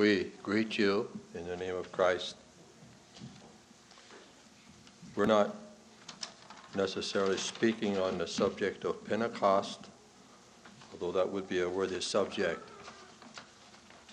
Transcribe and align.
we 0.00 0.32
greet 0.42 0.78
you 0.78 1.06
in 1.34 1.46
the 1.46 1.54
name 1.58 1.76
of 1.76 1.92
Christ. 1.92 2.36
We're 5.14 5.26
not 5.26 5.54
necessarily 6.74 7.36
speaking 7.36 7.98
on 7.98 8.16
the 8.16 8.26
subject 8.26 8.86
of 8.86 9.04
Pentecost, 9.04 9.88
although 10.90 11.12
that 11.12 11.30
would 11.30 11.50
be 11.50 11.60
a 11.60 11.68
worthy 11.68 12.00
subject. 12.00 12.66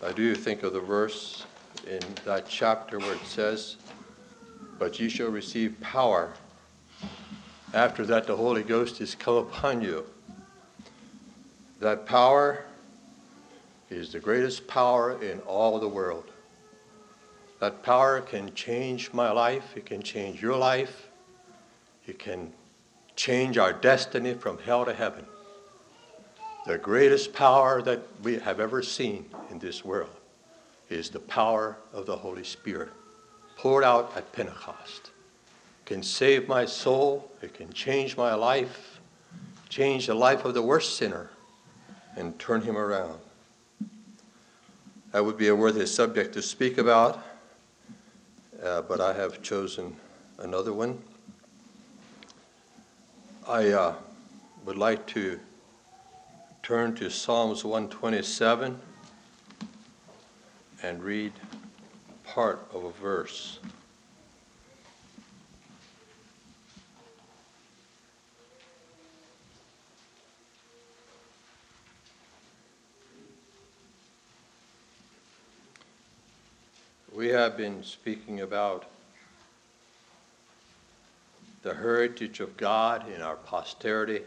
I 0.04 0.12
do 0.12 0.36
think 0.36 0.64
of 0.64 0.74
the 0.74 0.82
verse 0.82 1.46
in 1.90 2.02
that 2.26 2.50
chapter 2.50 3.00
where 3.00 3.14
it 3.14 3.26
says, 3.26 3.78
But 4.78 5.00
ye 5.00 5.08
shall 5.08 5.30
receive 5.30 5.80
power. 5.80 6.34
After 7.74 8.06
that, 8.08 8.28
the 8.28 8.36
Holy 8.36 8.64
Ghost 8.64 9.00
is 9.00 9.16
come 9.16 9.38
upon 9.38 9.82
you. 9.82 10.06
That 11.80 12.06
power 12.06 12.66
is 13.90 14.12
the 14.12 14.20
greatest 14.20 14.68
power 14.68 15.22
in 15.22 15.40
all 15.42 15.80
the 15.80 15.88
world. 15.88 16.32
That 17.60 17.84
power 17.84 18.22
can 18.22 18.54
change 18.54 19.14
my 19.14 19.32
life, 19.32 19.76
it 19.76 19.86
can 19.86 20.02
change 20.02 20.42
your 20.42 20.58
life, 20.58 21.10
it 22.06 22.20
can 22.20 22.54
change 23.16 23.58
our 23.58 23.74
destiny 23.74 24.34
from 24.34 24.60
hell 24.60 24.86
to 24.86 24.94
heaven. 24.94 25.26
The 26.66 26.78
greatest 26.78 27.34
power 27.34 27.82
that 27.82 28.02
we 28.22 28.38
have 28.40 28.60
ever 28.60 28.84
seen 28.84 29.26
in 29.50 29.60
this 29.60 29.84
world 29.84 30.10
is 30.90 31.10
the 31.10 31.20
power 31.20 31.78
of 31.94 32.06
the 32.06 32.16
Holy 32.16 32.44
Spirit 32.44 32.90
poured 33.56 33.84
out 33.84 34.12
at 34.16 34.32
Pentecost. 34.34 35.12
It 35.82 35.86
can 35.86 36.04
save 36.04 36.48
my 36.48 36.66
soul, 36.66 37.32
it 37.42 37.54
can 37.54 37.72
change 37.74 38.18
my 38.18 38.36
life, 38.36 39.00
change 39.70 40.08
the 40.08 40.14
life 40.14 40.46
of 40.46 40.54
the 40.54 40.62
worst 40.62 40.98
sinner, 40.98 41.30
and 42.16 42.38
turn 42.38 42.62
him 42.62 42.78
around. 42.78 43.20
That 45.18 45.26
would 45.26 45.40
be 45.40 45.48
a 45.48 45.56
worthy 45.56 45.88
subject 45.88 46.36
to 46.36 46.44
speak 46.44 46.78
about, 46.78 47.20
uh, 48.64 48.84
but 48.84 49.02
I 49.02 49.14
have 49.14 49.42
chosen 49.42 49.96
another 50.38 50.74
one. 50.74 51.02
I 53.48 53.70
uh, 53.70 53.96
would 54.64 54.78
like 54.78 55.08
to 55.08 55.40
turn 56.62 56.94
to 56.98 57.10
Psalms 57.10 57.66
127 57.66 58.80
and 60.84 61.04
read 61.04 61.34
part 62.24 62.68
of 62.72 62.84
a 62.84 62.92
verse. 62.92 63.58
We 77.28 77.34
have 77.34 77.58
been 77.58 77.84
speaking 77.84 78.40
about 78.40 78.86
the 81.62 81.74
heritage 81.74 82.40
of 82.40 82.56
God 82.56 83.04
in 83.14 83.22
our 83.22 83.36
posterity. 83.36 84.22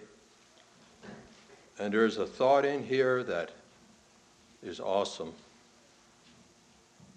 And 1.79 1.95
there's 1.95 2.19
a 2.19 2.27
thought 2.27 2.67
in 2.67 2.85
here 2.85 3.23
that 3.23 3.53
is 4.63 4.81
awesome. 4.81 5.33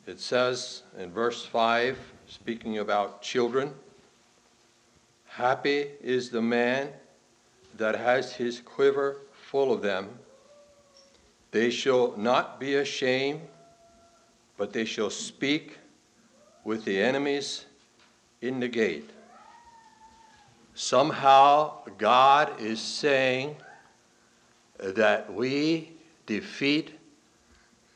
It 0.07 0.21
says 0.21 0.83
in 0.97 1.11
verse 1.11 1.45
5, 1.45 1.99
speaking 2.27 2.77
about 2.77 3.21
children, 3.21 3.73
Happy 5.25 5.87
is 6.01 6.29
the 6.29 6.41
man 6.41 6.91
that 7.75 7.95
has 7.95 8.31
his 8.31 8.61
quiver 8.61 9.17
full 9.33 9.73
of 9.73 9.81
them. 9.81 10.07
They 11.51 11.69
shall 11.69 12.15
not 12.15 12.57
be 12.57 12.75
ashamed 12.75 13.41
but 14.57 14.73
they 14.73 14.85
shall 14.85 15.09
speak 15.09 15.77
with 16.63 16.85
the 16.85 17.01
enemies 17.01 17.65
in 18.41 18.59
the 18.59 18.67
gate. 18.67 19.09
Somehow, 20.75 21.79
God 21.97 22.59
is 22.59 22.79
saying 22.79 23.55
that 24.79 25.31
we 25.33 25.93
defeat 26.25 26.91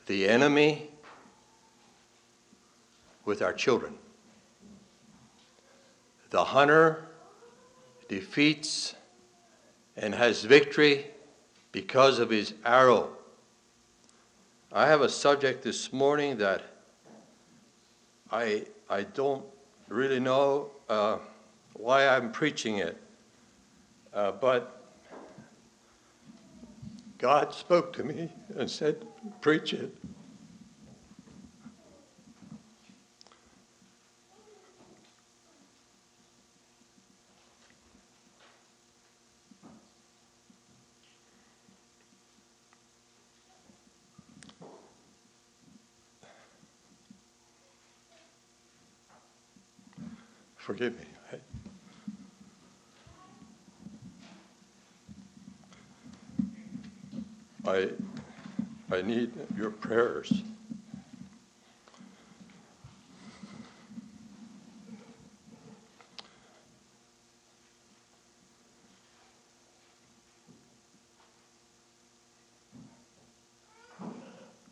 the 0.05 0.27
enemy 0.27 0.89
with 3.25 3.41
our 3.41 3.53
children. 3.53 3.95
The 6.29 6.43
hunter 6.43 7.07
defeats 8.07 8.95
and 9.95 10.13
has 10.13 10.43
victory 10.43 11.07
because 11.71 12.19
of 12.19 12.29
his 12.29 12.53
arrow. 12.63 13.16
I 14.71 14.87
have 14.87 15.01
a 15.01 15.09
subject 15.09 15.63
this 15.63 15.93
morning 15.93 16.37
that 16.37 16.61
I, 18.29 18.65
I 18.89 19.03
don't 19.03 19.45
really 19.87 20.19
know 20.19 20.71
uh, 20.89 21.19
why 21.73 22.07
I'm 22.07 22.33
preaching 22.33 22.79
it, 22.79 23.01
uh, 24.13 24.33
but 24.33 24.83
God 27.17 27.53
spoke 27.53 27.93
to 27.93 28.03
me 28.03 28.29
and 28.57 28.69
said, 28.69 29.07
Preach 29.39 29.73
it. 29.73 29.95
Forgive 50.77 50.99
me. 50.99 51.05
I, 57.65 57.89
I 58.95 59.01
need 59.01 59.33
your 59.57 59.71
prayers. 59.71 60.43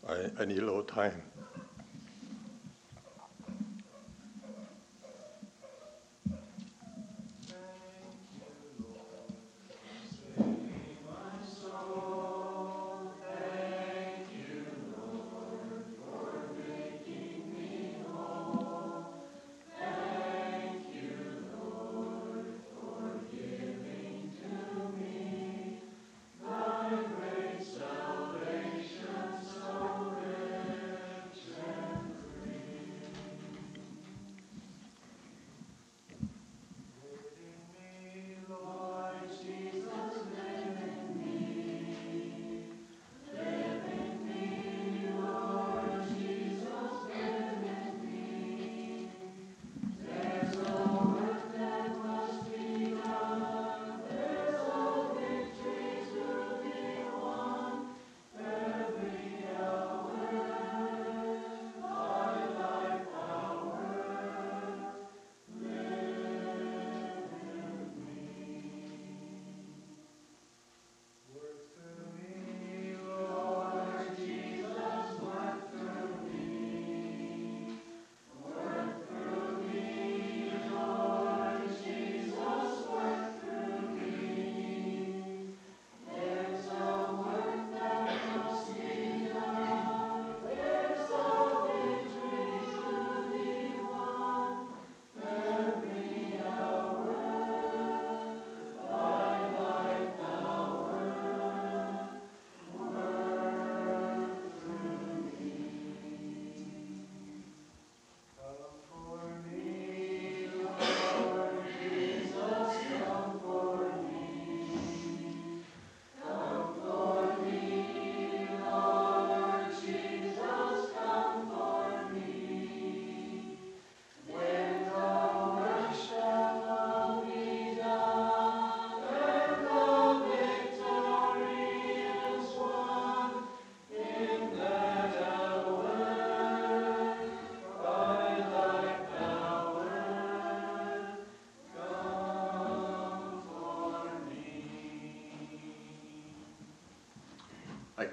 I, 0.07 0.29
I 0.39 0.45
need 0.45 0.59
a 0.59 0.65
little 0.65 0.83
time. 0.83 1.23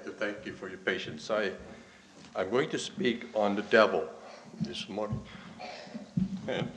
To 0.03 0.11
thank 0.11 0.45
you 0.45 0.53
for 0.53 0.67
your 0.69 0.77
patience. 0.79 1.29
I, 1.29 1.51
I'm 2.35 2.49
going 2.49 2.69
to 2.69 2.79
speak 2.79 3.25
on 3.33 3.55
the 3.55 3.61
devil 3.63 4.07
this 4.61 4.89
morning. 4.89 5.21
And 6.47 6.69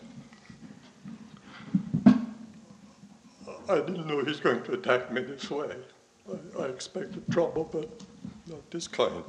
I 3.68 3.76
didn't 3.76 4.06
know 4.06 4.24
he's 4.24 4.40
going 4.40 4.62
to 4.62 4.74
attack 4.74 5.12
me 5.12 5.22
this 5.22 5.50
way. 5.50 5.74
I, 6.30 6.62
I 6.62 6.66
expected 6.66 7.24
trouble, 7.30 7.68
but 7.70 7.90
not 8.46 8.70
this 8.70 8.86
kind. 8.86 9.24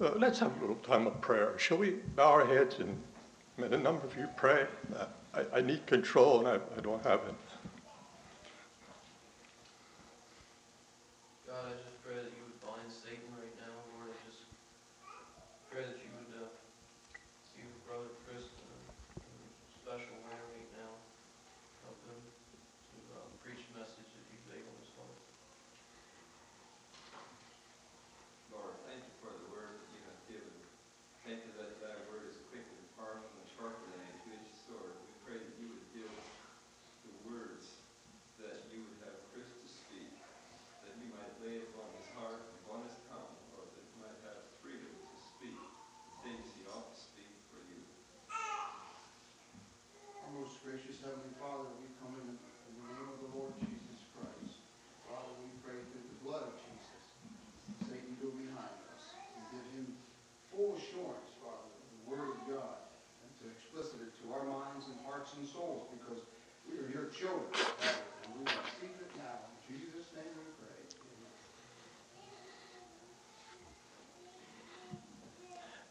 Uh, 0.00 0.12
let's 0.16 0.38
have 0.38 0.56
a 0.56 0.60
little 0.60 0.76
time 0.76 1.06
of 1.06 1.20
prayer. 1.20 1.58
Shall 1.58 1.78
we 1.78 1.90
bow 2.16 2.30
our 2.30 2.46
heads 2.46 2.78
and 2.78 2.98
may 3.58 3.66
a 3.66 3.78
number 3.78 4.06
of 4.06 4.16
you 4.16 4.26
pray? 4.36 4.66
I, 5.34 5.58
I 5.58 5.60
need 5.60 5.86
control 5.86 6.38
and 6.40 6.48
I, 6.48 6.54
I 6.76 6.80
don't 6.80 7.04
have 7.04 7.20
it. 7.28 7.34
and 65.38 65.48
souls 65.48 65.88
because 65.90 66.22
we 66.68 66.78
are 66.78 66.88
your 66.90 67.10
children. 67.10 67.48
And 67.50 68.30
we 68.38 68.42
receive 68.46 68.96
it 69.00 69.10
now. 69.16 69.44
In 69.50 69.74
Jesus' 69.74 70.06
name 70.14 70.30
we 70.36 70.44
pray. 70.60 70.64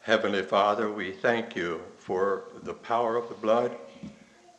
Heavenly 0.03 0.43
Father, 0.43 0.91
we 0.91 1.13
thank 1.13 1.55
you 1.55 1.79
for 1.95 2.49
the 2.63 2.73
power 2.73 3.15
of 3.15 3.29
the 3.29 3.35
blood, 3.35 3.77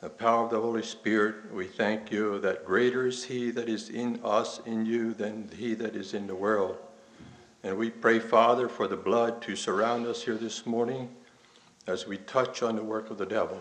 the 0.01 0.09
power 0.09 0.43
of 0.43 0.51
the 0.51 0.59
Holy 0.59 0.83
Spirit. 0.83 1.53
We 1.53 1.67
thank 1.67 2.11
you 2.11 2.39
that 2.39 2.65
greater 2.65 3.07
is 3.07 3.25
He 3.25 3.51
that 3.51 3.69
is 3.69 3.91
in 3.91 4.21
us, 4.25 4.63
in 4.65 4.87
you, 4.87 5.13
than 5.13 5.51
He 5.55 5.75
that 5.75 5.97
is 5.97 6.15
in 6.15 6.27
the 6.27 6.35
world. 6.35 6.79
And 7.63 7.77
we 7.77 7.91
pray, 7.91 8.21
Father, 8.21 8.71
for 8.71 8.89
the 8.89 8.97
blood 8.97 9.43
to 9.43 9.55
surround 9.55 10.07
us 10.07 10.23
here 10.23 10.39
this 10.39 10.65
morning 10.65 11.11
as 11.87 12.07
we 12.07 12.17
touch 12.17 12.63
on 12.63 12.75
the 12.75 12.83
work 12.83 13.11
of 13.11 13.19
the 13.19 13.27
devil. 13.27 13.61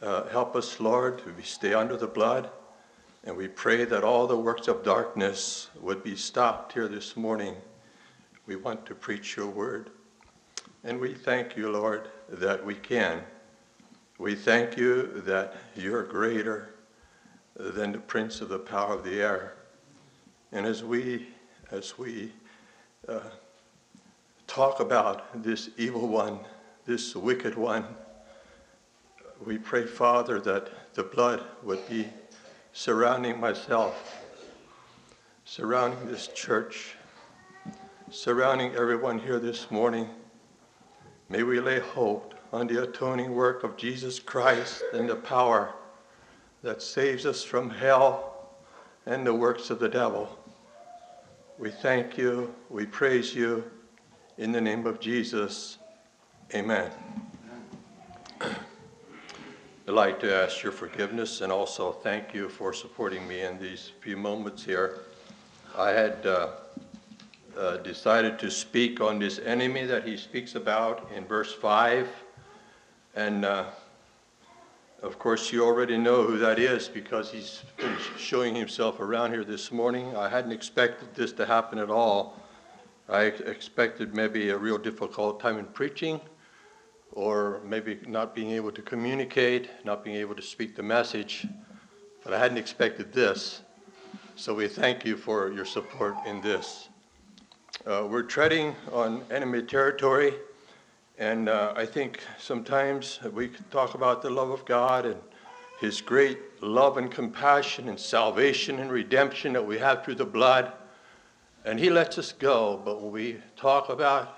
Uh, 0.00 0.28
help 0.28 0.54
us, 0.54 0.78
Lord, 0.78 1.18
to 1.18 1.34
stay 1.42 1.74
under 1.74 1.96
the 1.96 2.06
blood. 2.06 2.48
And 3.24 3.36
we 3.36 3.48
pray 3.48 3.86
that 3.86 4.04
all 4.04 4.28
the 4.28 4.38
works 4.38 4.68
of 4.68 4.84
darkness 4.84 5.68
would 5.80 6.04
be 6.04 6.14
stopped 6.14 6.74
here 6.74 6.86
this 6.86 7.16
morning. 7.16 7.56
We 8.46 8.54
want 8.54 8.86
to 8.86 8.94
preach 8.94 9.36
your 9.36 9.48
word. 9.48 9.90
And 10.86 11.00
we 11.00 11.14
thank 11.14 11.56
you, 11.56 11.68
Lord, 11.68 12.10
that 12.28 12.64
we 12.64 12.76
can. 12.76 13.20
We 14.18 14.36
thank 14.36 14.76
you 14.76 15.20
that 15.26 15.56
you're 15.74 16.04
greater 16.04 16.68
than 17.56 17.90
the 17.90 17.98
prince 17.98 18.40
of 18.40 18.50
the 18.50 18.60
power 18.60 18.94
of 18.94 19.02
the 19.02 19.20
air. 19.20 19.54
And 20.52 20.64
as 20.64 20.84
we, 20.84 21.26
as 21.72 21.98
we 21.98 22.30
uh, 23.08 23.18
talk 24.46 24.78
about 24.78 25.42
this 25.42 25.70
evil 25.76 26.06
one, 26.06 26.38
this 26.86 27.16
wicked 27.16 27.56
one, 27.56 27.84
we 29.44 29.58
pray, 29.58 29.86
Father, 29.86 30.38
that 30.38 30.94
the 30.94 31.02
blood 31.02 31.42
would 31.64 31.86
be 31.88 32.06
surrounding 32.72 33.40
myself, 33.40 34.22
surrounding 35.44 36.06
this 36.06 36.28
church, 36.28 36.94
surrounding 38.08 38.72
everyone 38.76 39.18
here 39.18 39.40
this 39.40 39.68
morning. 39.68 40.08
May 41.28 41.42
we 41.42 41.58
lay 41.58 41.80
hold 41.80 42.34
on 42.52 42.68
the 42.68 42.84
atoning 42.84 43.34
work 43.34 43.64
of 43.64 43.76
Jesus 43.76 44.20
Christ 44.20 44.82
and 44.92 45.08
the 45.08 45.16
power 45.16 45.74
that 46.62 46.80
saves 46.80 47.26
us 47.26 47.42
from 47.42 47.68
hell 47.68 48.54
and 49.06 49.26
the 49.26 49.34
works 49.34 49.70
of 49.70 49.80
the 49.80 49.88
devil. 49.88 50.38
We 51.58 51.70
thank 51.70 52.16
you, 52.16 52.54
we 52.70 52.86
praise 52.86 53.34
you. 53.34 53.64
In 54.38 54.52
the 54.52 54.60
name 54.60 54.86
of 54.86 55.00
Jesus, 55.00 55.78
amen. 56.54 56.92
I'd 58.40 58.54
like 59.86 60.20
to 60.20 60.32
ask 60.32 60.62
your 60.62 60.72
forgiveness 60.72 61.40
and 61.40 61.50
also 61.50 61.90
thank 61.90 62.34
you 62.34 62.48
for 62.48 62.72
supporting 62.72 63.26
me 63.26 63.42
in 63.42 63.58
these 63.58 63.92
few 64.00 64.16
moments 64.16 64.62
here. 64.64 65.00
I 65.76 65.90
had 65.90 66.24
uh, 66.24 66.50
uh, 67.56 67.78
decided 67.78 68.38
to 68.38 68.50
speak 68.50 69.00
on 69.00 69.18
this 69.18 69.38
enemy 69.38 69.84
that 69.86 70.06
he 70.06 70.16
speaks 70.16 70.54
about 70.54 71.10
in 71.14 71.24
verse 71.24 71.52
5. 71.52 72.08
And 73.14 73.44
uh, 73.44 73.66
of 75.02 75.18
course, 75.18 75.52
you 75.52 75.64
already 75.64 75.96
know 75.96 76.24
who 76.24 76.38
that 76.38 76.58
is 76.58 76.88
because 76.88 77.30
he's 77.30 77.62
been 77.76 77.96
showing 78.18 78.54
himself 78.54 79.00
around 79.00 79.32
here 79.32 79.44
this 79.44 79.72
morning. 79.72 80.16
I 80.16 80.28
hadn't 80.28 80.52
expected 80.52 81.14
this 81.14 81.32
to 81.34 81.46
happen 81.46 81.78
at 81.78 81.90
all. 81.90 82.40
I 83.08 83.22
expected 83.22 84.14
maybe 84.14 84.50
a 84.50 84.56
real 84.56 84.78
difficult 84.78 85.40
time 85.40 85.58
in 85.58 85.66
preaching 85.66 86.20
or 87.12 87.62
maybe 87.64 87.98
not 88.06 88.34
being 88.34 88.50
able 88.50 88.72
to 88.72 88.82
communicate, 88.82 89.70
not 89.84 90.04
being 90.04 90.16
able 90.16 90.34
to 90.34 90.42
speak 90.42 90.76
the 90.76 90.82
message. 90.82 91.46
But 92.22 92.34
I 92.34 92.38
hadn't 92.38 92.58
expected 92.58 93.12
this. 93.12 93.62
So 94.34 94.52
we 94.52 94.68
thank 94.68 95.04
you 95.06 95.16
for 95.16 95.50
your 95.52 95.64
support 95.64 96.16
in 96.26 96.42
this. 96.42 96.88
Uh, 97.86 98.04
we're 98.10 98.22
treading 98.22 98.74
on 98.92 99.22
enemy 99.30 99.62
territory, 99.62 100.34
and 101.18 101.48
uh, 101.48 101.72
I 101.76 101.86
think 101.86 102.20
sometimes 102.36 103.20
we 103.32 103.50
talk 103.70 103.94
about 103.94 104.22
the 104.22 104.30
love 104.30 104.50
of 104.50 104.64
God 104.64 105.06
and 105.06 105.20
His 105.78 106.00
great 106.00 106.38
love 106.60 106.96
and 106.96 107.08
compassion 107.10 107.88
and 107.88 108.00
salvation 108.00 108.80
and 108.80 108.90
redemption 108.90 109.52
that 109.52 109.64
we 109.64 109.78
have 109.78 110.04
through 110.04 110.16
the 110.16 110.24
blood. 110.24 110.72
And 111.64 111.78
He 111.78 111.88
lets 111.88 112.18
us 112.18 112.32
go, 112.32 112.82
but 112.84 113.00
when 113.00 113.12
we 113.12 113.36
talk 113.56 113.88
about 113.88 114.36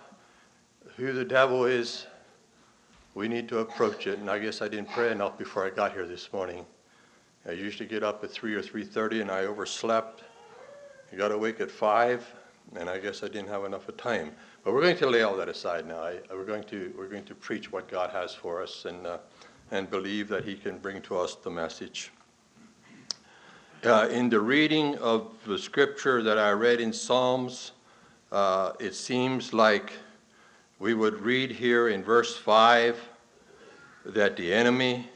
who 0.96 1.14
the 1.14 1.24
devil 1.24 1.64
is, 1.64 2.06
we 3.14 3.28
need 3.28 3.48
to 3.48 3.60
approach 3.60 4.06
it. 4.06 4.18
And 4.18 4.28
I 4.28 4.38
guess 4.40 4.60
I 4.60 4.68
didn't 4.68 4.90
pray 4.90 5.10
enough 5.10 5.38
before 5.38 5.66
I 5.66 5.70
got 5.70 5.92
here 5.92 6.06
this 6.06 6.30
morning. 6.32 6.66
I 7.48 7.52
usually 7.52 7.88
get 7.88 8.02
up 8.02 8.22
at 8.24 8.30
3 8.30 8.54
or 8.54 8.62
3.30 8.62 9.22
and 9.22 9.30
I 9.30 9.46
overslept. 9.46 10.22
I 11.10 11.16
got 11.16 11.32
awake 11.32 11.60
at 11.60 11.70
5 11.70 12.34
and 12.76 12.88
I 12.88 12.98
guess 12.98 13.22
I 13.22 13.28
didn't 13.28 13.48
have 13.48 13.64
enough 13.64 13.88
of 13.88 13.96
time. 13.96 14.32
But 14.64 14.74
we're 14.74 14.82
going 14.82 14.96
to 14.96 15.08
lay 15.08 15.22
all 15.22 15.36
that 15.36 15.48
aside 15.48 15.86
now. 15.86 16.00
I, 16.02 16.18
we're, 16.30 16.44
going 16.44 16.64
to, 16.64 16.92
we're 16.96 17.08
going 17.08 17.24
to 17.24 17.34
preach 17.34 17.72
what 17.72 17.88
God 17.88 18.10
has 18.10 18.34
for 18.34 18.62
us 18.62 18.84
and, 18.84 19.06
uh, 19.06 19.18
and 19.70 19.90
believe 19.90 20.28
that 20.28 20.44
He 20.44 20.54
can 20.54 20.78
bring 20.78 21.00
to 21.02 21.18
us 21.18 21.34
the 21.36 21.50
message. 21.50 22.10
Uh, 23.84 24.08
in 24.10 24.28
the 24.28 24.40
reading 24.40 24.96
of 24.96 25.30
the 25.46 25.56
scripture 25.56 26.22
that 26.22 26.36
I 26.36 26.50
read 26.50 26.80
in 26.80 26.92
Psalms, 26.92 27.72
uh, 28.32 28.72
it 28.80 28.94
seems 28.94 29.54
like 29.54 29.92
we 30.80 30.94
would 30.94 31.20
read 31.20 31.50
here 31.50 31.88
in 31.88 32.02
verse 32.02 32.36
5 32.36 33.00
that 34.04 34.36
the 34.36 34.52
enemy 34.52 35.08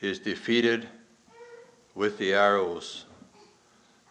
is 0.00 0.18
defeated 0.18 0.88
with 1.94 2.16
the 2.18 2.32
arrows. 2.32 3.06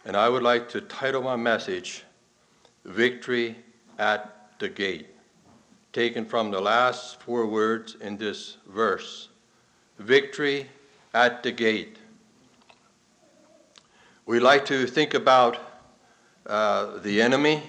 And 0.04 0.16
I 0.16 0.28
would 0.28 0.42
like 0.42 0.68
to 0.70 0.80
title 0.82 1.22
my 1.22 1.36
message, 1.36 2.04
Victory 2.88 3.56
at 3.98 4.50
the 4.58 4.68
Gate, 4.68 5.08
taken 5.92 6.24
from 6.24 6.50
the 6.50 6.60
last 6.60 7.20
four 7.20 7.46
words 7.46 7.96
in 8.00 8.16
this 8.16 8.56
verse 8.66 9.28
Victory 9.98 10.68
at 11.14 11.42
the 11.42 11.52
Gate. 11.52 11.98
We 14.26 14.40
like 14.40 14.64
to 14.66 14.86
think 14.86 15.14
about 15.14 15.58
uh, 16.46 16.98
the 16.98 17.20
enemy. 17.22 17.62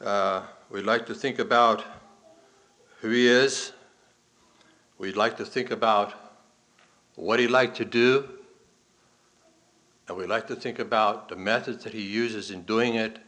Uh, 0.00 0.42
We'd 0.72 0.86
like 0.86 1.04
to 1.06 1.14
think 1.14 1.38
about 1.38 1.84
who 3.00 3.10
he 3.10 3.26
is. 3.26 3.72
We'd 4.96 5.16
like 5.16 5.36
to 5.36 5.44
think 5.44 5.70
about 5.70 6.14
what 7.14 7.40
he'd 7.40 7.48
like 7.48 7.74
to 7.74 7.84
do 7.84 8.26
And 10.08 10.16
we 10.16 10.26
like 10.26 10.46
to 10.46 10.56
think 10.56 10.78
about 10.78 11.28
the 11.28 11.36
methods 11.36 11.84
that 11.84 11.92
he 11.92 12.00
uses 12.02 12.50
in 12.50 12.62
doing 12.62 12.94
it. 12.94 13.18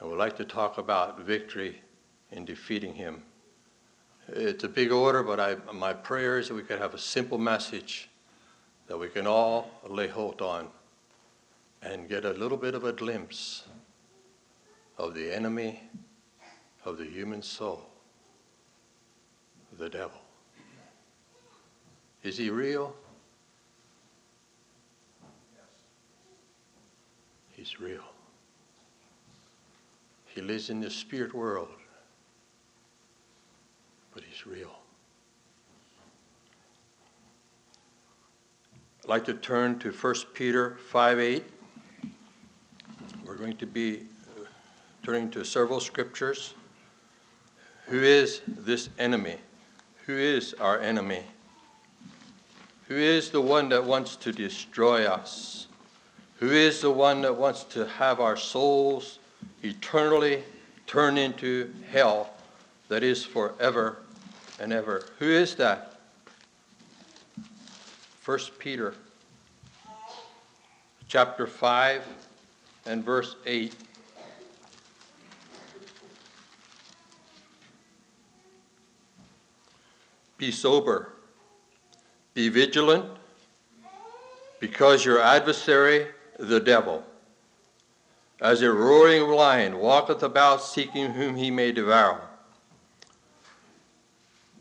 And 0.00 0.10
we 0.10 0.16
like 0.16 0.36
to 0.38 0.44
talk 0.44 0.78
about 0.78 1.20
victory 1.20 1.80
in 2.32 2.44
defeating 2.44 2.94
him. 2.94 3.22
It's 4.28 4.64
a 4.64 4.68
big 4.68 4.92
order, 4.92 5.22
but 5.22 5.38
I, 5.38 5.56
my 5.74 5.92
prayer 5.92 6.38
is 6.38 6.48
that 6.48 6.54
we 6.54 6.62
could 6.62 6.78
have 6.78 6.94
a 6.94 6.98
simple 6.98 7.36
message 7.36 8.08
that 8.86 8.96
we 8.98 9.08
can 9.08 9.26
all 9.26 9.70
lay 9.88 10.08
hold 10.08 10.40
on 10.40 10.68
and 11.82 12.08
get 12.08 12.24
a 12.24 12.30
little 12.30 12.56
bit 12.56 12.74
of 12.74 12.84
a 12.84 12.92
glimpse 12.92 13.64
of 14.98 15.14
the 15.14 15.34
enemy 15.34 15.80
of 16.84 16.98
the 16.98 17.04
human 17.04 17.42
soul, 17.42 17.86
the 19.78 19.88
devil. 19.88 20.20
Is 22.22 22.36
he 22.36 22.50
real? 22.50 22.94
He's 27.52 27.80
real. 27.80 28.09
He 30.40 30.46
lives 30.46 30.70
in 30.70 30.80
the 30.80 30.88
spirit 30.88 31.34
world, 31.34 31.68
but 34.14 34.22
he's 34.22 34.46
real. 34.46 34.72
I'd 39.02 39.08
like 39.10 39.26
to 39.26 39.34
turn 39.34 39.78
to 39.80 39.92
1 39.92 40.14
Peter 40.32 40.78
5 40.88 41.18
8. 41.18 41.44
We're 43.26 43.34
going 43.34 43.58
to 43.58 43.66
be 43.66 43.98
uh, 43.98 44.44
turning 45.02 45.30
to 45.32 45.44
several 45.44 45.78
scriptures. 45.78 46.54
Who 47.88 48.02
is 48.02 48.40
this 48.46 48.88
enemy? 48.98 49.36
Who 50.06 50.16
is 50.16 50.54
our 50.54 50.80
enemy? 50.80 51.24
Who 52.88 52.96
is 52.96 53.28
the 53.28 53.42
one 53.42 53.68
that 53.68 53.84
wants 53.84 54.16
to 54.16 54.32
destroy 54.32 55.04
us? 55.04 55.66
Who 56.36 56.50
is 56.50 56.80
the 56.80 56.90
one 56.90 57.20
that 57.20 57.36
wants 57.36 57.64
to 57.64 57.86
have 57.86 58.20
our 58.20 58.38
souls 58.38 59.18
eternally 59.62 60.42
turned 60.86 61.18
into 61.18 61.72
hell 61.90 62.30
that 62.88 63.02
is 63.02 63.24
forever 63.24 63.98
and 64.58 64.72
ever? 64.72 65.06
Who 65.18 65.26
is 65.26 65.54
that? 65.56 66.00
1 68.24 68.38
Peter 68.58 68.94
chapter 71.10 71.44
5 71.44 72.06
and 72.86 73.04
verse 73.04 73.34
8. 73.44 73.74
Be 80.38 80.52
sober, 80.52 81.12
be 82.32 82.48
vigilant, 82.48 83.04
because 84.60 85.04
your 85.04 85.20
adversary, 85.20 86.06
the 86.38 86.60
devil, 86.60 87.04
as 88.40 88.62
a 88.62 88.72
roaring 88.72 89.28
lion, 89.28 89.78
walketh 89.78 90.22
about 90.22 90.62
seeking 90.62 91.12
whom 91.12 91.36
he 91.36 91.50
may 91.50 91.72
devour. 91.72 92.20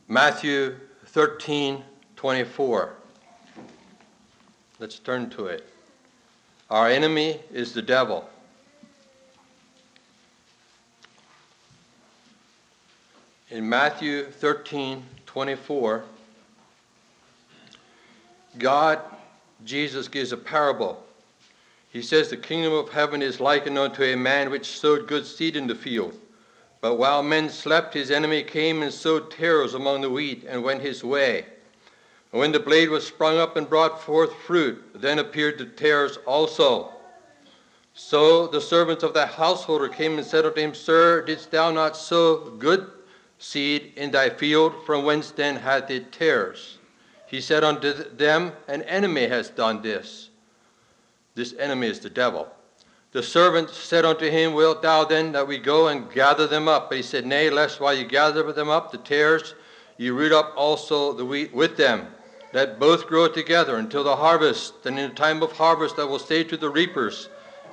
Matthew 0.07 0.75
13 1.07 1.83
24. 2.15 2.93
Let's 4.79 4.99
turn 4.99 5.29
to 5.31 5.45
it. 5.45 5.69
Our 6.69 6.89
enemy 6.89 7.39
is 7.51 7.73
the 7.73 7.81
devil. 7.81 8.29
In 13.49 13.67
Matthew 13.67 14.25
13 14.25 15.03
24, 15.25 16.03
God, 18.57 18.99
Jesus, 19.63 20.07
gives 20.07 20.31
a 20.31 20.37
parable. 20.37 21.03
He 21.89 22.01
says, 22.01 22.29
The 22.29 22.37
kingdom 22.37 22.73
of 22.73 22.89
heaven 22.89 23.21
is 23.21 23.39
likened 23.39 23.77
unto 23.77 24.03
a 24.03 24.15
man 24.15 24.51
which 24.51 24.79
sowed 24.79 25.07
good 25.07 25.25
seed 25.25 25.55
in 25.55 25.67
the 25.67 25.75
field. 25.75 26.17
But 26.81 26.95
while 26.95 27.23
men 27.23 27.49
slept, 27.49 27.93
his 27.93 28.11
enemy 28.11 28.43
came 28.43 28.81
and 28.83 28.93
sowed 28.93 29.31
tares 29.31 29.73
among 29.73 30.01
the 30.01 30.09
wheat 30.09 30.45
and 30.47 30.63
went 30.63 30.81
his 30.81 31.03
way. 31.03 31.45
And 32.31 32.39
when 32.39 32.51
the 32.51 32.59
blade 32.59 32.89
was 32.89 33.07
sprung 33.07 33.37
up 33.37 33.57
and 33.57 33.67
brought 33.67 34.01
forth 34.01 34.33
fruit, 34.33 34.81
then 34.93 35.19
appeared 35.19 35.57
the 35.57 35.65
tares 35.65 36.17
also. 36.25 36.93
So 37.95 38.47
the 38.47 38.61
servants 38.61 39.03
of 39.03 39.13
the 39.13 39.25
householder 39.25 39.89
came 39.89 40.17
and 40.17 40.25
said 40.25 40.45
unto 40.45 40.61
him, 40.61 40.73
Sir, 40.73 41.23
didst 41.23 41.51
thou 41.51 41.71
not 41.71 41.97
sow 41.97 42.51
good 42.51 42.89
seed 43.39 43.93
in 43.97 44.11
thy 44.11 44.29
field? 44.29 44.73
From 44.85 45.03
whence 45.03 45.31
then 45.31 45.57
hath 45.57 45.89
it 45.89 46.11
tares? 46.11 46.77
He 47.25 47.41
said 47.41 47.63
unto 47.63 47.93
them, 47.93 48.53
An 48.67 48.83
enemy 48.83 49.27
has 49.27 49.49
done 49.49 49.81
this. 49.81 50.28
This 51.39 51.55
enemy 51.57 51.87
is 51.87 52.01
the 52.01 52.09
devil. 52.09 52.49
The 53.13 53.23
servant 53.23 53.69
said 53.69 54.03
unto 54.03 54.29
him, 54.29 54.53
Wilt 54.53 54.81
thou 54.81 55.05
then 55.05 55.31
that 55.31 55.47
we 55.47 55.57
go 55.57 55.87
and 55.87 56.11
gather 56.11 56.47
them 56.47 56.67
up? 56.67 56.89
But 56.89 56.97
he 56.97 57.01
said, 57.01 57.25
Nay, 57.25 57.49
lest 57.49 57.79
while 57.79 57.93
you 57.93 58.03
gather 58.03 58.51
them 58.51 58.67
up, 58.67 58.91
the 58.91 58.97
tares, 58.97 59.55
you 59.95 60.13
root 60.13 60.33
up 60.33 60.51
also 60.57 61.13
the 61.13 61.23
wheat 61.23 61.53
with 61.53 61.77
them. 61.77 62.07
Let 62.51 62.77
both 62.77 63.07
grow 63.07 63.29
together 63.29 63.77
until 63.77 64.03
the 64.03 64.17
harvest. 64.17 64.85
And 64.85 64.99
in 64.99 65.11
the 65.11 65.15
time 65.15 65.41
of 65.41 65.53
harvest 65.53 65.97
I 65.97 66.03
will 66.03 66.19
say 66.19 66.43
to 66.43 66.57
the 66.57 66.69
reapers, 66.69 67.29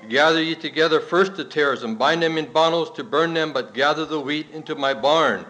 Gather 0.09 0.41
ye 0.41 0.55
together 0.55 1.01
first 1.01 1.35
the 1.35 1.45
tares, 1.45 1.83
and 1.83 1.99
bind 1.99 2.23
them 2.23 2.39
in 2.39 2.53
bundles 2.53 2.93
to 2.93 3.03
burn 3.03 3.35
them, 3.35 3.53
but 3.53 3.75
gather 3.75 4.07
the 4.07 4.21
wheat 4.21 4.47
into 4.53 4.77
my 4.77 4.95
barn. 4.95 5.45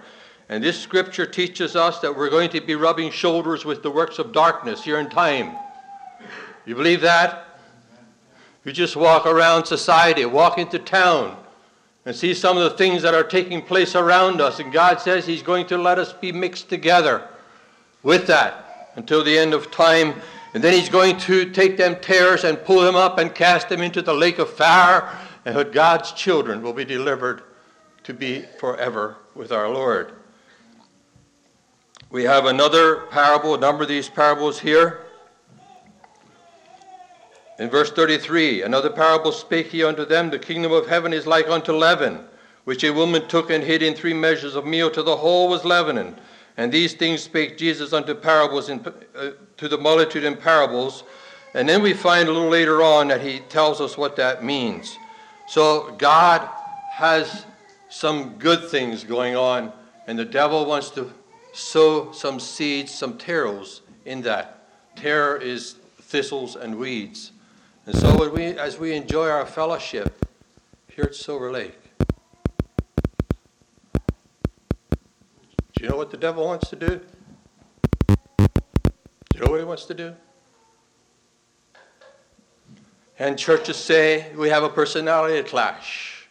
And 0.48 0.64
this 0.64 0.80
scripture 0.80 1.26
teaches 1.26 1.76
us 1.76 1.98
that 1.98 2.16
we're 2.16 2.30
going 2.30 2.48
to 2.48 2.62
be 2.62 2.76
rubbing 2.76 3.10
shoulders 3.10 3.66
with 3.66 3.82
the 3.82 3.90
works 3.90 4.18
of 4.18 4.32
darkness 4.32 4.82
here 4.82 5.00
in 5.00 5.10
time. 5.10 5.54
You 6.64 6.74
believe 6.76 7.02
that? 7.02 7.45
You 8.66 8.72
just 8.72 8.96
walk 8.96 9.26
around 9.26 9.64
society, 9.64 10.24
walk 10.24 10.58
into 10.58 10.80
town, 10.80 11.36
and 12.04 12.16
see 12.16 12.34
some 12.34 12.56
of 12.56 12.64
the 12.64 12.76
things 12.76 13.00
that 13.02 13.14
are 13.14 13.22
taking 13.22 13.62
place 13.62 13.94
around 13.94 14.40
us. 14.40 14.58
And 14.58 14.72
God 14.72 15.00
says 15.00 15.24
He's 15.24 15.40
going 15.40 15.68
to 15.68 15.78
let 15.78 16.00
us 16.00 16.12
be 16.12 16.32
mixed 16.32 16.68
together 16.68 17.28
with 18.02 18.26
that 18.26 18.90
until 18.96 19.22
the 19.22 19.38
end 19.38 19.54
of 19.54 19.70
time. 19.70 20.14
And 20.52 20.64
then 20.64 20.72
he's 20.72 20.88
going 20.88 21.16
to 21.18 21.50
take 21.52 21.76
them 21.76 21.96
tares 22.00 22.42
and 22.42 22.62
pull 22.64 22.80
them 22.80 22.96
up 22.96 23.18
and 23.18 23.32
cast 23.32 23.68
them 23.68 23.82
into 23.82 24.02
the 24.02 24.14
lake 24.14 24.40
of 24.40 24.50
fire, 24.50 25.16
and 25.44 25.72
God's 25.72 26.10
children 26.10 26.60
will 26.60 26.72
be 26.72 26.84
delivered 26.84 27.42
to 28.02 28.14
be 28.14 28.46
forever 28.58 29.16
with 29.36 29.52
our 29.52 29.68
Lord. 29.68 30.12
We 32.10 32.24
have 32.24 32.46
another 32.46 33.02
parable, 33.12 33.54
a 33.54 33.58
number 33.58 33.84
of 33.84 33.88
these 33.88 34.08
parables 34.08 34.58
here. 34.58 35.05
In 37.58 37.70
verse 37.70 37.90
33, 37.90 38.62
another 38.62 38.90
parable 38.90 39.32
spake 39.32 39.68
he 39.68 39.82
unto 39.82 40.04
them, 40.04 40.28
The 40.28 40.38
kingdom 40.38 40.72
of 40.72 40.88
heaven 40.88 41.12
is 41.12 41.26
like 41.26 41.48
unto 41.48 41.72
leaven, 41.72 42.24
which 42.64 42.84
a 42.84 42.92
woman 42.92 43.26
took 43.28 43.50
and 43.50 43.64
hid 43.64 43.82
in 43.82 43.94
three 43.94 44.12
measures 44.12 44.54
of 44.54 44.66
meal 44.66 44.90
till 44.90 45.04
the 45.04 45.16
whole 45.16 45.48
was 45.48 45.64
leavened. 45.64 46.16
And 46.58 46.70
these 46.70 46.94
things 46.94 47.22
spake 47.22 47.56
Jesus 47.56 47.92
unto 47.92 48.14
parables 48.14 48.68
in, 48.68 48.84
uh, 49.14 49.30
to 49.56 49.68
the 49.68 49.78
multitude 49.78 50.24
in 50.24 50.36
parables. 50.36 51.04
And 51.54 51.68
then 51.68 51.82
we 51.82 51.94
find 51.94 52.28
a 52.28 52.32
little 52.32 52.48
later 52.48 52.82
on 52.82 53.08
that 53.08 53.22
he 53.22 53.40
tells 53.48 53.80
us 53.80 53.96
what 53.96 54.16
that 54.16 54.44
means. 54.44 54.98
So 55.48 55.94
God 55.96 56.46
has 56.92 57.46
some 57.88 58.36
good 58.38 58.68
things 58.68 59.04
going 59.04 59.36
on, 59.36 59.72
and 60.06 60.18
the 60.18 60.24
devil 60.24 60.66
wants 60.66 60.90
to 60.90 61.10
sow 61.52 62.12
some 62.12 62.38
seeds, 62.38 62.92
some 62.92 63.16
tares 63.16 63.80
in 64.04 64.20
that. 64.22 64.68
Tare 64.96 65.36
is 65.36 65.76
thistles 66.00 66.56
and 66.56 66.76
weeds. 66.76 67.32
And 67.86 67.96
so 67.96 68.28
we, 68.30 68.44
as 68.44 68.78
we 68.78 68.94
enjoy 68.94 69.28
our 69.28 69.46
fellowship 69.46 70.26
here 70.88 71.04
at 71.04 71.14
Silver 71.14 71.50
Lake, 71.50 71.86
Do 75.76 75.84
you 75.84 75.90
know 75.90 75.96
what 75.96 76.10
the 76.10 76.16
devil 76.16 76.46
wants 76.46 76.70
to 76.70 76.76
do? 76.76 77.00
Do 78.38 78.46
you 79.34 79.40
know 79.44 79.50
what 79.50 79.58
he 79.58 79.64
wants 79.64 79.84
to 79.84 79.94
do? 79.94 80.14
And 83.18 83.38
churches 83.38 83.76
say 83.76 84.32
we 84.34 84.48
have 84.48 84.62
a 84.62 84.70
personality 84.70 85.46
clash, 85.46 86.28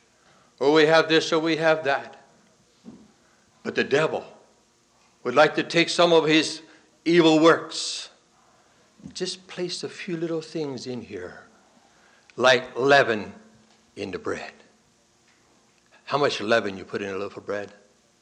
or 0.59 0.73
we 0.73 0.87
have 0.87 1.07
this, 1.07 1.31
or 1.31 1.37
we 1.37 1.57
have 1.57 1.83
that. 1.83 2.25
But 3.61 3.75
the 3.75 3.83
devil 3.83 4.25
would 5.23 5.35
like 5.35 5.53
to 5.55 5.63
take 5.63 5.89
some 5.89 6.11
of 6.11 6.25
his 6.25 6.61
evil 7.03 7.39
works, 7.39 8.09
just 9.13 9.47
place 9.47 9.83
a 9.83 9.89
few 9.89 10.17
little 10.17 10.41
things 10.41 10.87
in 10.87 11.03
here, 11.03 11.43
like 12.35 12.77
leaven 12.77 13.33
in 13.95 14.11
the 14.11 14.19
bread. 14.19 14.51
How 16.05 16.17
much 16.17 16.41
leaven 16.41 16.77
you 16.77 16.85
put 16.85 17.01
in 17.01 17.09
a 17.09 17.17
loaf 17.17 17.37
of 17.37 17.45
bread? 17.45 17.73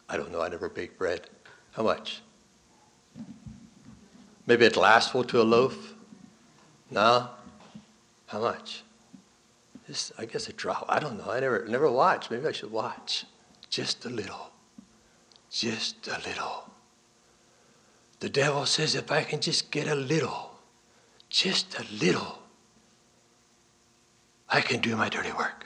I 0.07 0.17
don't 0.17 0.31
know, 0.31 0.41
I 0.41 0.49
never 0.49 0.69
baked 0.69 0.97
bread. 0.97 1.29
How 1.71 1.83
much? 1.83 2.21
Maybe 4.45 4.65
a 4.65 4.69
glassful 4.69 5.23
to 5.25 5.41
a 5.41 5.43
loaf? 5.43 5.95
No? 6.91 7.29
How 8.27 8.39
much? 8.39 8.83
Just, 9.87 10.13
I 10.17 10.25
guess 10.25 10.47
a 10.47 10.53
drop. 10.53 10.85
I 10.87 10.99
don't 10.99 11.17
know. 11.17 11.31
I 11.31 11.39
never 11.39 11.65
never 11.67 11.91
watched. 11.91 12.31
Maybe 12.31 12.47
I 12.47 12.51
should 12.51 12.71
watch. 12.71 13.25
Just 13.69 14.05
a 14.05 14.09
little. 14.09 14.51
Just 15.49 16.07
a 16.07 16.19
little. 16.25 16.69
The 18.19 18.29
devil 18.29 18.65
says 18.65 18.95
if 18.95 19.11
I 19.11 19.23
can 19.23 19.41
just 19.41 19.71
get 19.71 19.87
a 19.87 19.95
little, 19.95 20.51
just 21.29 21.77
a 21.77 21.85
little, 21.93 22.39
I 24.49 24.61
can 24.61 24.79
do 24.79 24.95
my 24.95 25.09
dirty 25.09 25.31
work. 25.31 25.65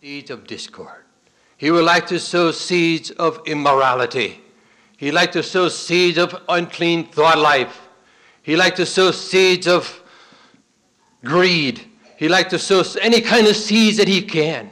Seeds 0.00 0.30
of 0.30 0.46
discord. 0.46 1.04
He 1.56 1.70
would 1.70 1.84
like 1.84 2.06
to 2.06 2.20
sow 2.20 2.52
seeds 2.52 3.10
of 3.10 3.40
immorality. 3.46 4.40
He 4.96 5.10
liked 5.10 5.32
to 5.32 5.42
sow 5.42 5.68
seeds 5.68 6.18
of 6.18 6.40
unclean 6.48 7.06
thought 7.06 7.38
life. 7.38 7.88
He 8.42 8.56
liked 8.56 8.76
to 8.76 8.86
sow 8.86 9.10
seeds 9.10 9.66
of 9.66 10.02
greed. 11.24 11.84
He 12.16 12.28
liked 12.28 12.50
to 12.50 12.58
sow 12.58 12.82
any 13.00 13.20
kind 13.20 13.46
of 13.46 13.56
seeds 13.56 13.96
that 13.98 14.08
he 14.08 14.22
can. 14.22 14.70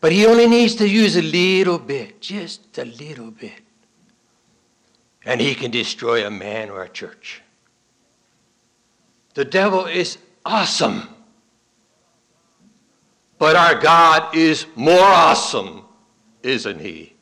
But 0.00 0.12
he 0.12 0.26
only 0.26 0.46
needs 0.46 0.74
to 0.76 0.88
use 0.88 1.16
a 1.16 1.22
little 1.22 1.78
bit, 1.78 2.20
just 2.20 2.78
a 2.78 2.84
little 2.84 3.30
bit. 3.30 3.60
And 5.24 5.40
he 5.40 5.54
can 5.54 5.70
destroy 5.70 6.26
a 6.26 6.30
man 6.30 6.70
or 6.70 6.82
a 6.82 6.88
church. 6.88 7.42
The 9.34 9.44
devil 9.44 9.86
is 9.86 10.18
awesome. 10.44 11.08
But 13.38 13.56
our 13.56 13.80
God 13.80 14.34
is 14.34 14.66
more 14.74 14.98
awesome, 14.98 15.84
isn't 16.42 16.80
he? 16.80 17.14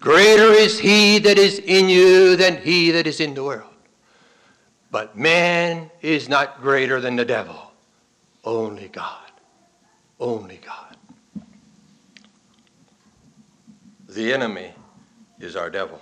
Greater 0.00 0.52
is 0.52 0.78
he 0.78 1.18
that 1.18 1.38
is 1.38 1.58
in 1.58 1.88
you 1.88 2.36
than 2.36 2.58
he 2.58 2.90
that 2.90 3.06
is 3.06 3.20
in 3.20 3.34
the 3.34 3.44
world. 3.44 3.70
But 4.90 5.16
man 5.16 5.90
is 6.02 6.28
not 6.28 6.60
greater 6.60 7.00
than 7.00 7.16
the 7.16 7.24
devil. 7.24 7.72
Only 8.44 8.88
God. 8.88 9.30
Only 10.20 10.60
God. 10.64 10.96
The 14.08 14.32
enemy 14.32 14.72
is 15.40 15.56
our 15.56 15.70
devil. 15.70 16.00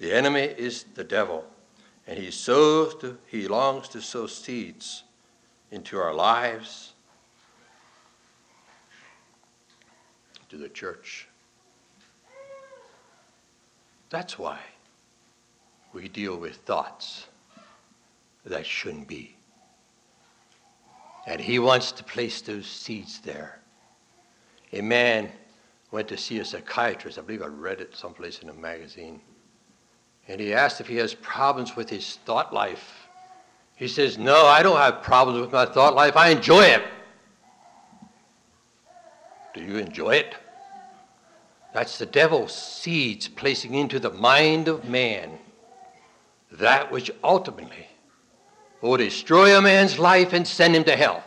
The 0.00 0.12
enemy 0.12 0.40
is 0.40 0.84
the 0.94 1.04
devil. 1.04 1.44
And 2.06 2.18
he 2.18 2.30
sows 2.30 2.94
to, 2.96 3.18
he 3.26 3.46
longs 3.46 3.88
to 3.90 4.00
sow 4.00 4.26
seeds 4.26 5.04
into 5.70 5.98
our 5.98 6.14
lives, 6.14 6.91
to 10.52 10.58
the 10.58 10.68
church. 10.68 11.26
That's 14.10 14.38
why 14.38 14.58
we 15.94 16.08
deal 16.08 16.36
with 16.36 16.56
thoughts 16.56 17.26
that 18.44 18.66
shouldn't 18.66 19.08
be. 19.08 19.34
And 21.26 21.40
he 21.40 21.58
wants 21.58 21.90
to 21.92 22.04
place 22.04 22.42
those 22.42 22.66
seeds 22.66 23.20
there. 23.20 23.60
A 24.74 24.82
man 24.82 25.30
went 25.90 26.08
to 26.08 26.18
see 26.18 26.38
a 26.40 26.44
psychiatrist. 26.44 27.18
I 27.18 27.22
believe 27.22 27.40
I 27.40 27.46
read 27.46 27.80
it 27.80 27.96
someplace 27.96 28.40
in 28.40 28.50
a 28.50 28.54
magazine. 28.54 29.22
And 30.28 30.38
he 30.38 30.52
asked 30.52 30.82
if 30.82 30.86
he 30.86 30.96
has 30.96 31.14
problems 31.14 31.76
with 31.76 31.88
his 31.88 32.16
thought 32.26 32.52
life. 32.52 33.08
He 33.76 33.88
says, 33.88 34.18
No, 34.18 34.44
I 34.44 34.62
don't 34.62 34.76
have 34.76 35.02
problems 35.02 35.40
with 35.40 35.50
my 35.50 35.64
thought 35.64 35.94
life. 35.94 36.14
I 36.14 36.28
enjoy 36.28 36.64
it. 36.64 36.82
Do 39.54 39.62
you 39.62 39.78
enjoy 39.78 40.16
it? 40.16 40.34
That's 41.72 41.98
the 41.98 42.06
devil's 42.06 42.54
seeds 42.54 43.28
placing 43.28 43.74
into 43.74 43.98
the 43.98 44.10
mind 44.10 44.68
of 44.68 44.88
man 44.88 45.38
that 46.52 46.92
which 46.92 47.10
ultimately 47.24 47.88
will 48.82 48.96
destroy 48.96 49.56
a 49.56 49.62
man's 49.62 49.98
life 49.98 50.32
and 50.32 50.46
send 50.46 50.76
him 50.76 50.84
to 50.84 50.96
hell. 50.96 51.24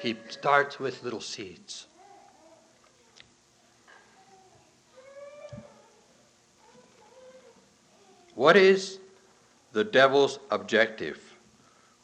He 0.00 0.16
starts 0.28 0.78
with 0.78 1.02
little 1.02 1.20
seeds. 1.20 1.86
What 8.34 8.56
is 8.56 8.98
the 9.72 9.84
devil's 9.84 10.38
objective? 10.50 11.20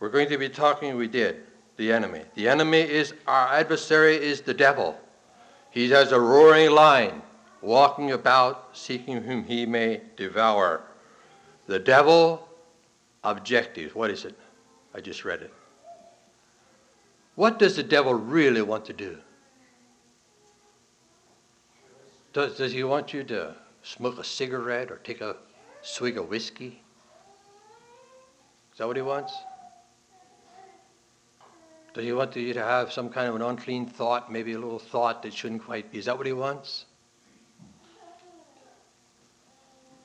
We're 0.01 0.11
going 0.11 0.29
to 0.29 0.39
be 0.39 0.49
talking, 0.49 0.97
we 0.97 1.09
did, 1.09 1.43
the 1.77 1.93
enemy. 1.93 2.23
The 2.35 2.49
enemy 2.49 2.81
is, 2.81 3.15
our 3.27 3.49
adversary 3.49 4.17
is 4.17 4.43
the 4.43 4.55
devil. 4.55 4.99
He 5.77 5.91
has 5.91 6.11
a 6.11 6.19
roaring 6.19 6.71
lion, 6.71 7.21
walking 7.61 8.13
about, 8.13 8.71
seeking 8.73 9.21
whom 9.21 9.45
he 9.45 9.67
may 9.67 10.01
devour. 10.17 10.81
The 11.67 11.79
devil 11.79 12.49
objective, 13.23 13.95
what 13.95 14.11
is 14.11 14.25
it? 14.25 14.35
I 14.95 15.03
just 15.03 15.23
read 15.27 15.43
it. 15.43 15.53
What 17.35 17.59
does 17.59 17.77
the 17.77 17.83
devil 17.83 18.15
really 18.15 18.63
want 18.63 18.87
to 18.87 18.95
do? 18.95 19.19
Does, 22.33 22.57
does 22.57 22.73
he 22.73 22.83
want 22.83 23.13
you 23.13 23.23
to 23.25 23.55
smoke 23.83 24.19
a 24.19 24.25
cigarette 24.25 24.91
or 24.91 24.97
take 25.05 25.21
a 25.21 25.37
swig 25.83 26.17
of 26.17 26.31
whiskey? 26.31 26.83
Is 28.73 28.79
that 28.79 28.87
what 28.87 28.97
he 28.97 29.03
wants? 29.03 29.35
Does 31.97 32.05
he 32.05 32.13
want 32.13 32.37
you 32.37 32.53
to 32.53 32.63
have 32.63 32.93
some 32.93 33.09
kind 33.09 33.27
of 33.27 33.37
an 33.37 33.41
unclean 33.41 33.87
thought, 33.87 34.31
maybe 34.31 34.53
a 34.53 34.59
little 34.59 34.79
thought 34.79 35.23
that 35.23 35.33
shouldn't 35.33 35.65
quite 35.65 35.91
be? 35.91 35.97
Is 35.97 36.05
that 36.05 36.19
what 36.19 36.27
he 36.27 36.35
wants? 36.35 36.85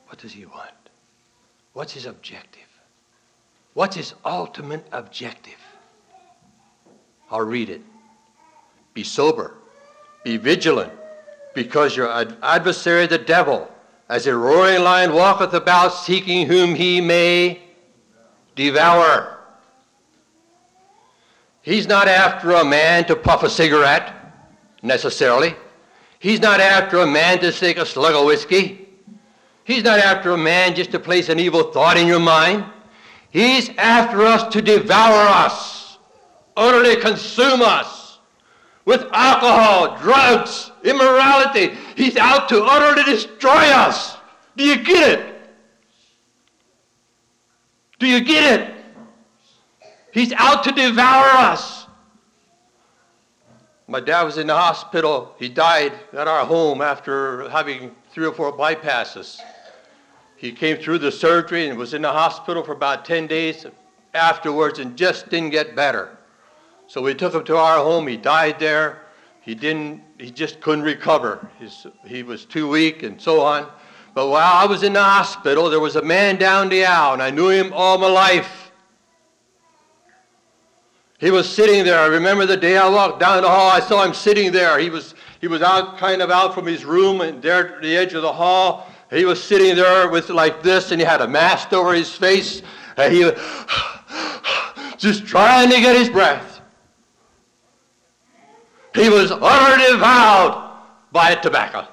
What 0.06 0.18
does 0.18 0.32
he 0.32 0.46
want? 0.46 0.70
What's 1.74 1.92
his 1.92 2.06
objective? 2.06 2.62
What's 3.74 3.94
his 3.94 4.14
ultimate 4.24 4.86
objective? 4.90 5.58
I'll 7.30 7.42
read 7.42 7.68
it. 7.68 7.82
Be 8.94 9.04
sober, 9.04 9.52
be 10.24 10.38
vigilant, 10.38 10.94
because 11.52 11.94
your 11.94 12.10
adversary, 12.42 13.06
the 13.06 13.18
devil, 13.18 13.70
as 14.08 14.26
a 14.26 14.34
roaring 14.34 14.82
lion 14.82 15.12
walketh 15.12 15.52
about 15.52 15.90
seeking 15.90 16.46
whom 16.46 16.74
he 16.74 17.02
may 17.02 17.60
devour. 18.56 19.40
He's 21.62 21.86
not 21.86 22.08
after 22.08 22.50
a 22.52 22.64
man 22.64 23.04
to 23.06 23.16
puff 23.16 23.42
a 23.44 23.50
cigarette, 23.50 24.12
necessarily. 24.82 25.54
He's 26.18 26.40
not 26.40 26.60
after 26.60 26.98
a 26.98 27.06
man 27.06 27.38
to 27.40 27.52
take 27.52 27.78
a 27.78 27.86
slug 27.86 28.14
of 28.14 28.26
whiskey. 28.26 28.88
He's 29.64 29.84
not 29.84 30.00
after 30.00 30.32
a 30.32 30.38
man 30.38 30.74
just 30.74 30.90
to 30.90 30.98
place 30.98 31.28
an 31.28 31.38
evil 31.38 31.72
thought 31.72 31.96
in 31.96 32.06
your 32.06 32.20
mind. 32.20 32.64
He's 33.30 33.70
after 33.78 34.22
us 34.22 34.52
to 34.52 34.60
devour 34.60 35.26
us, 35.28 35.98
utterly 36.56 36.96
consume 36.96 37.62
us 37.62 38.18
with 38.84 39.06
alcohol, 39.12 39.96
drugs, 39.98 40.72
immorality. 40.84 41.74
He's 41.96 42.16
out 42.16 42.48
to 42.48 42.62
utterly 42.62 43.04
destroy 43.04 43.50
us. 43.50 44.16
Do 44.56 44.64
you 44.64 44.82
get 44.82 45.18
it? 45.18 45.34
Do 47.98 48.06
you 48.06 48.20
get 48.20 48.60
it? 48.60 48.81
He's 50.12 50.32
out 50.34 50.62
to 50.64 50.72
devour 50.72 51.24
us. 51.24 51.86
My 53.88 54.00
dad 54.00 54.22
was 54.22 54.38
in 54.38 54.46
the 54.46 54.54
hospital. 54.54 55.34
He 55.38 55.48
died 55.48 55.92
at 56.12 56.28
our 56.28 56.46
home 56.46 56.80
after 56.80 57.48
having 57.48 57.94
three 58.12 58.26
or 58.26 58.32
four 58.32 58.52
bypasses. 58.56 59.40
He 60.36 60.52
came 60.52 60.76
through 60.76 60.98
the 60.98 61.12
surgery 61.12 61.68
and 61.68 61.78
was 61.78 61.94
in 61.94 62.02
the 62.02 62.12
hospital 62.12 62.62
for 62.62 62.72
about 62.72 63.04
10 63.04 63.26
days 63.26 63.64
afterwards 64.14 64.78
and 64.78 64.96
just 64.96 65.30
didn't 65.30 65.50
get 65.50 65.74
better. 65.74 66.16
So 66.86 67.00
we 67.00 67.14
took 67.14 67.34
him 67.34 67.44
to 67.44 67.56
our 67.56 67.78
home. 67.78 68.06
He 68.06 68.16
died 68.16 68.58
there. 68.58 69.02
He 69.40 69.54
didn't, 69.54 70.02
he 70.18 70.30
just 70.30 70.60
couldn't 70.60 70.84
recover. 70.84 71.48
He's, 71.58 71.86
he 72.04 72.22
was 72.22 72.44
too 72.44 72.68
weak 72.68 73.02
and 73.02 73.20
so 73.20 73.40
on. 73.40 73.66
But 74.14 74.28
while 74.28 74.52
I 74.52 74.66
was 74.66 74.82
in 74.82 74.92
the 74.92 75.02
hospital, 75.02 75.70
there 75.70 75.80
was 75.80 75.96
a 75.96 76.02
man 76.02 76.36
down 76.36 76.68
the 76.68 76.84
aisle, 76.84 77.14
and 77.14 77.22
I 77.22 77.30
knew 77.30 77.48
him 77.48 77.72
all 77.72 77.96
my 77.96 78.08
life. 78.08 78.71
He 81.22 81.30
was 81.30 81.48
sitting 81.48 81.84
there. 81.84 82.00
I 82.00 82.06
remember 82.06 82.46
the 82.46 82.56
day 82.56 82.76
I 82.76 82.88
walked 82.88 83.20
down 83.20 83.40
the 83.42 83.48
hall, 83.48 83.70
I 83.70 83.78
saw 83.78 84.04
him 84.04 84.12
sitting 84.12 84.50
there. 84.50 84.80
He 84.80 84.90
was, 84.90 85.14
he 85.40 85.46
was 85.46 85.62
out, 85.62 85.96
kind 85.96 86.20
of 86.20 86.32
out 86.32 86.52
from 86.52 86.66
his 86.66 86.84
room 86.84 87.20
and 87.20 87.40
there 87.40 87.76
at 87.76 87.80
the 87.80 87.96
edge 87.96 88.12
of 88.14 88.22
the 88.22 88.32
hall. 88.32 88.90
He 89.08 89.24
was 89.24 89.40
sitting 89.40 89.76
there 89.76 90.08
with 90.08 90.30
like 90.30 90.64
this, 90.64 90.90
and 90.90 91.00
he 91.00 91.06
had 91.06 91.20
a 91.20 91.28
mask 91.28 91.72
over 91.72 91.94
his 91.94 92.12
face, 92.12 92.62
and 92.96 93.14
he 93.14 93.24
was 93.24 93.34
just 94.96 95.24
trying 95.24 95.70
to 95.70 95.76
get 95.76 95.94
his 95.94 96.08
breath. 96.08 96.60
He 98.92 99.08
was 99.08 99.30
utterly 99.30 99.92
devoured 99.92 100.72
by 101.12 101.36
tobacco. 101.36 101.86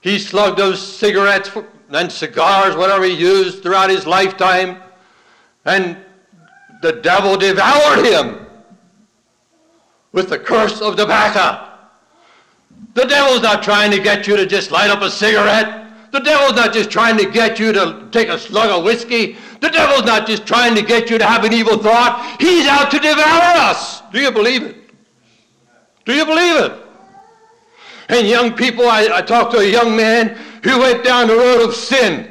He 0.00 0.20
slugged 0.20 0.60
those 0.60 0.80
cigarettes 0.80 1.50
and 1.88 2.12
cigars, 2.12 2.76
whatever 2.76 3.02
he 3.02 3.14
used 3.14 3.64
throughout 3.64 3.90
his 3.90 4.06
lifetime, 4.06 4.80
and 5.64 5.96
the 6.80 6.92
devil 6.92 7.36
devoured 7.36 8.04
him 8.04 8.46
with 10.12 10.28
the 10.28 10.38
curse 10.38 10.80
of 10.80 10.96
tobacco. 10.96 11.68
The 12.94 13.04
devil's 13.04 13.42
not 13.42 13.62
trying 13.62 13.90
to 13.92 14.00
get 14.00 14.26
you 14.26 14.36
to 14.36 14.46
just 14.46 14.70
light 14.70 14.90
up 14.90 15.02
a 15.02 15.10
cigarette. 15.10 15.86
The 16.12 16.20
devil's 16.20 16.54
not 16.54 16.72
just 16.72 16.90
trying 16.90 17.16
to 17.18 17.30
get 17.30 17.60
you 17.60 17.72
to 17.72 18.08
take 18.10 18.28
a 18.28 18.38
slug 18.38 18.70
of 18.70 18.84
whiskey. 18.84 19.36
The 19.60 19.68
devil's 19.68 20.04
not 20.04 20.26
just 20.26 20.46
trying 20.46 20.74
to 20.74 20.82
get 20.82 21.08
you 21.08 21.18
to 21.18 21.24
have 21.24 21.44
an 21.44 21.52
evil 21.52 21.78
thought. 21.78 22.36
He's 22.40 22.66
out 22.66 22.90
to 22.90 22.98
devour 22.98 23.68
us. 23.68 24.02
Do 24.12 24.20
you 24.20 24.32
believe 24.32 24.62
it? 24.62 24.76
Do 26.04 26.14
you 26.14 26.24
believe 26.24 26.56
it? 26.64 26.72
And 28.08 28.26
young 28.26 28.54
people, 28.54 28.86
I, 28.86 29.08
I 29.12 29.22
talked 29.22 29.52
to 29.52 29.58
a 29.58 29.64
young 29.64 29.96
man 29.96 30.30
who 30.64 30.80
went 30.80 31.04
down 31.04 31.28
the 31.28 31.36
road 31.36 31.62
of 31.62 31.74
sin. 31.74 32.29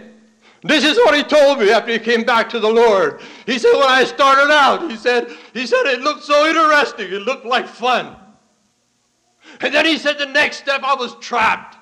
This 0.61 0.83
is 0.83 0.97
what 0.97 1.15
he 1.15 1.23
told 1.23 1.59
me 1.59 1.71
after 1.71 1.91
he 1.91 1.99
came 1.99 2.23
back 2.23 2.49
to 2.49 2.59
the 2.59 2.69
Lord. 2.69 3.21
He 3.45 3.57
said, 3.57 3.73
when 3.73 3.87
I 3.87 4.03
started 4.03 4.51
out, 4.51 4.89
he 4.91 4.97
said, 4.97 5.29
he 5.53 5.65
said 5.65 5.85
it 5.85 6.01
looked 6.01 6.23
so 6.23 6.47
interesting. 6.47 7.13
It 7.13 7.21
looked 7.21 7.45
like 7.45 7.67
fun. 7.67 8.15
And 9.61 9.73
then 9.73 9.85
he 9.85 9.97
said 9.97 10.17
the 10.17 10.25
next 10.25 10.57
step, 10.57 10.81
I 10.83 10.95
was 10.95 11.15
trapped. 11.19 11.77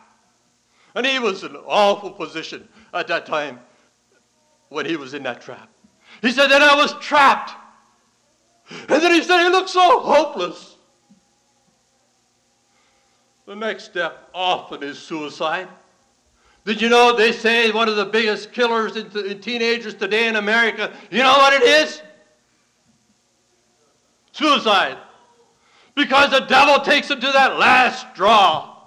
And 0.96 1.06
he 1.06 1.20
was 1.20 1.44
in 1.44 1.56
an 1.56 1.62
awful 1.66 2.12
position 2.12 2.68
at 2.94 3.08
that 3.08 3.26
time 3.26 3.60
when 4.70 4.86
he 4.86 4.96
was 4.96 5.14
in 5.14 5.24
that 5.24 5.42
trap. 5.42 5.70
He 6.22 6.32
said, 6.32 6.48
then 6.48 6.62
I 6.62 6.76
was 6.76 6.94
trapped. 7.00 7.52
And 8.70 9.02
then 9.02 9.14
he 9.14 9.24
said, 9.24 9.44
he 9.44 9.50
looked 9.50 9.70
so 9.70 10.00
hopeless. 10.02 10.76
The 13.46 13.56
next 13.56 13.86
step 13.86 14.30
often 14.34 14.84
is 14.84 15.00
suicide. 15.00 15.68
Did 16.68 16.82
you 16.82 16.90
know 16.90 17.16
they 17.16 17.32
say 17.32 17.72
one 17.72 17.88
of 17.88 17.96
the 17.96 18.04
biggest 18.04 18.52
killers 18.52 18.98
in, 18.98 19.10
in 19.26 19.40
teenagers 19.40 19.96
today 19.96 20.28
in 20.28 20.36
America? 20.36 20.94
You 21.10 21.20
know 21.20 21.38
what 21.38 21.54
it 21.54 21.64
is? 21.64 22.02
Suicide. 24.34 24.98
Because 25.96 26.30
the 26.32 26.42
devil 26.42 26.84
takes 26.84 27.08
them 27.08 27.22
to 27.22 27.32
that 27.32 27.58
last 27.58 28.14
straw. 28.14 28.84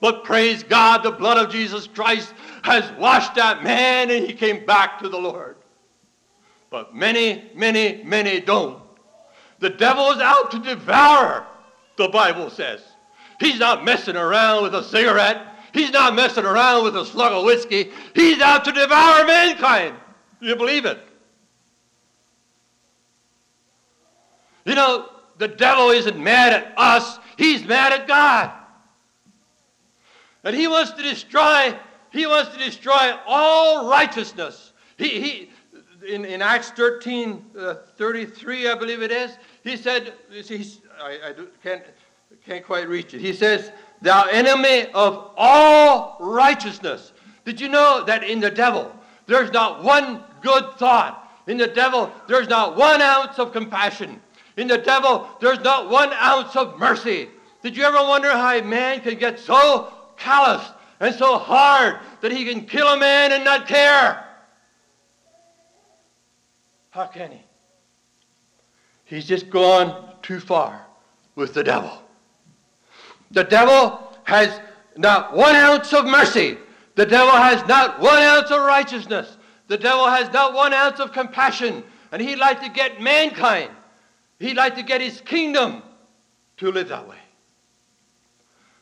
But 0.00 0.24
praise 0.24 0.62
God, 0.62 1.02
the 1.02 1.10
blood 1.10 1.36
of 1.36 1.52
Jesus 1.52 1.86
Christ 1.86 2.32
has 2.62 2.90
washed 2.92 3.34
that 3.34 3.62
man 3.62 4.10
and 4.10 4.24
he 4.24 4.32
came 4.32 4.64
back 4.64 5.00
to 5.00 5.10
the 5.10 5.18
Lord. 5.18 5.56
But 6.70 6.94
many, 6.94 7.50
many, 7.54 8.02
many 8.04 8.40
don't. 8.40 8.82
The 9.58 9.68
devil 9.68 10.10
is 10.12 10.18
out 10.18 10.50
to 10.52 10.60
devour, 10.60 11.46
the 11.98 12.08
Bible 12.08 12.48
says. 12.48 12.80
He's 13.38 13.58
not 13.58 13.84
messing 13.84 14.16
around 14.16 14.62
with 14.62 14.74
a 14.74 14.82
cigarette. 14.82 15.51
He's 15.72 15.90
not 15.90 16.14
messing 16.14 16.44
around 16.44 16.84
with 16.84 16.96
a 16.96 17.06
slug 17.06 17.32
of 17.32 17.44
whiskey. 17.44 17.90
He's 18.14 18.40
out 18.40 18.64
to 18.66 18.72
devour 18.72 19.24
mankind. 19.24 19.96
You 20.40 20.56
believe 20.56 20.84
it? 20.84 20.98
You 24.64 24.74
know, 24.74 25.08
the 25.38 25.48
devil 25.48 25.90
isn't 25.90 26.18
mad 26.18 26.52
at 26.52 26.74
us, 26.76 27.18
he's 27.36 27.64
mad 27.64 27.92
at 27.92 28.06
God. 28.06 28.52
And 30.44 30.54
he 30.54 30.68
wants 30.68 30.92
to 30.92 31.02
destroy, 31.02 31.76
he 32.10 32.26
wants 32.26 32.52
to 32.52 32.58
destroy 32.58 33.14
all 33.26 33.88
righteousness. 33.88 34.72
He, 34.98 35.20
he, 35.20 35.50
in, 36.06 36.24
in 36.24 36.42
Acts 36.42 36.70
13, 36.70 37.44
uh, 37.58 37.74
33, 37.96 38.68
I 38.68 38.74
believe 38.74 39.02
it 39.02 39.12
is, 39.12 39.36
he 39.62 39.76
said, 39.76 40.14
I, 41.00 41.30
I 41.30 41.34
can't, 41.62 41.82
can't 42.44 42.64
quite 42.64 42.88
reach 42.88 43.14
it. 43.14 43.20
He 43.20 43.32
says, 43.32 43.72
Thou 44.02 44.24
enemy 44.24 44.86
of 44.92 45.30
all 45.36 46.16
righteousness. 46.20 47.12
Did 47.44 47.60
you 47.60 47.68
know 47.68 48.04
that 48.04 48.24
in 48.24 48.40
the 48.40 48.50
devil, 48.50 48.94
there's 49.26 49.52
not 49.52 49.82
one 49.82 50.22
good 50.42 50.72
thought? 50.76 51.18
In 51.46 51.56
the 51.56 51.68
devil, 51.68 52.12
there's 52.28 52.48
not 52.48 52.76
one 52.76 53.00
ounce 53.00 53.38
of 53.38 53.52
compassion. 53.52 54.20
In 54.56 54.66
the 54.68 54.78
devil, 54.78 55.28
there's 55.40 55.60
not 55.60 55.88
one 55.88 56.12
ounce 56.12 56.54
of 56.56 56.78
mercy. 56.78 57.28
Did 57.62 57.76
you 57.76 57.84
ever 57.84 57.98
wonder 57.98 58.30
how 58.30 58.56
a 58.56 58.62
man 58.62 59.00
can 59.00 59.18
get 59.18 59.38
so 59.38 59.92
callous 60.16 60.68
and 61.00 61.14
so 61.14 61.38
hard 61.38 62.00
that 62.20 62.32
he 62.32 62.44
can 62.44 62.66
kill 62.66 62.88
a 62.88 62.98
man 62.98 63.32
and 63.32 63.44
not 63.44 63.66
care? 63.66 64.24
How 66.90 67.06
can 67.06 67.30
he? 67.30 67.42
He's 69.04 69.26
just 69.26 69.48
gone 69.48 70.12
too 70.22 70.40
far 70.40 70.86
with 71.34 71.54
the 71.54 71.64
devil. 71.64 72.02
The 73.32 73.44
devil 73.44 74.14
has 74.24 74.60
not 74.96 75.34
one 75.34 75.56
ounce 75.56 75.92
of 75.92 76.06
mercy. 76.06 76.58
The 76.94 77.06
devil 77.06 77.32
has 77.32 77.66
not 77.66 78.00
one 78.00 78.22
ounce 78.22 78.50
of 78.50 78.60
righteousness. 78.60 79.36
The 79.68 79.78
devil 79.78 80.06
has 80.06 80.32
not 80.32 80.54
one 80.54 80.72
ounce 80.72 81.00
of 81.00 81.12
compassion. 81.12 81.82
And 82.12 82.20
he'd 82.22 82.36
like 82.36 82.62
to 82.62 82.68
get 82.68 83.00
mankind 83.00 83.70
He'd 84.42 84.56
like 84.56 84.74
to 84.74 84.82
get 84.82 85.00
his 85.00 85.20
kingdom 85.20 85.82
to 86.56 86.72
live 86.72 86.88
that 86.88 87.08
way. 87.08 87.16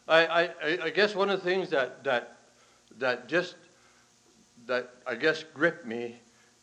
I, 0.08 0.26
I, 0.26 0.78
I 0.84 0.90
guess 0.90 1.14
one 1.14 1.28
of 1.28 1.38
the 1.38 1.44
things 1.44 1.68
that, 1.68 2.02
that, 2.04 2.38
that 2.98 3.28
just, 3.28 3.56
that 4.66 4.90
I 5.06 5.16
guess 5.16 5.44
gripped 5.52 5.84
me 5.84 6.16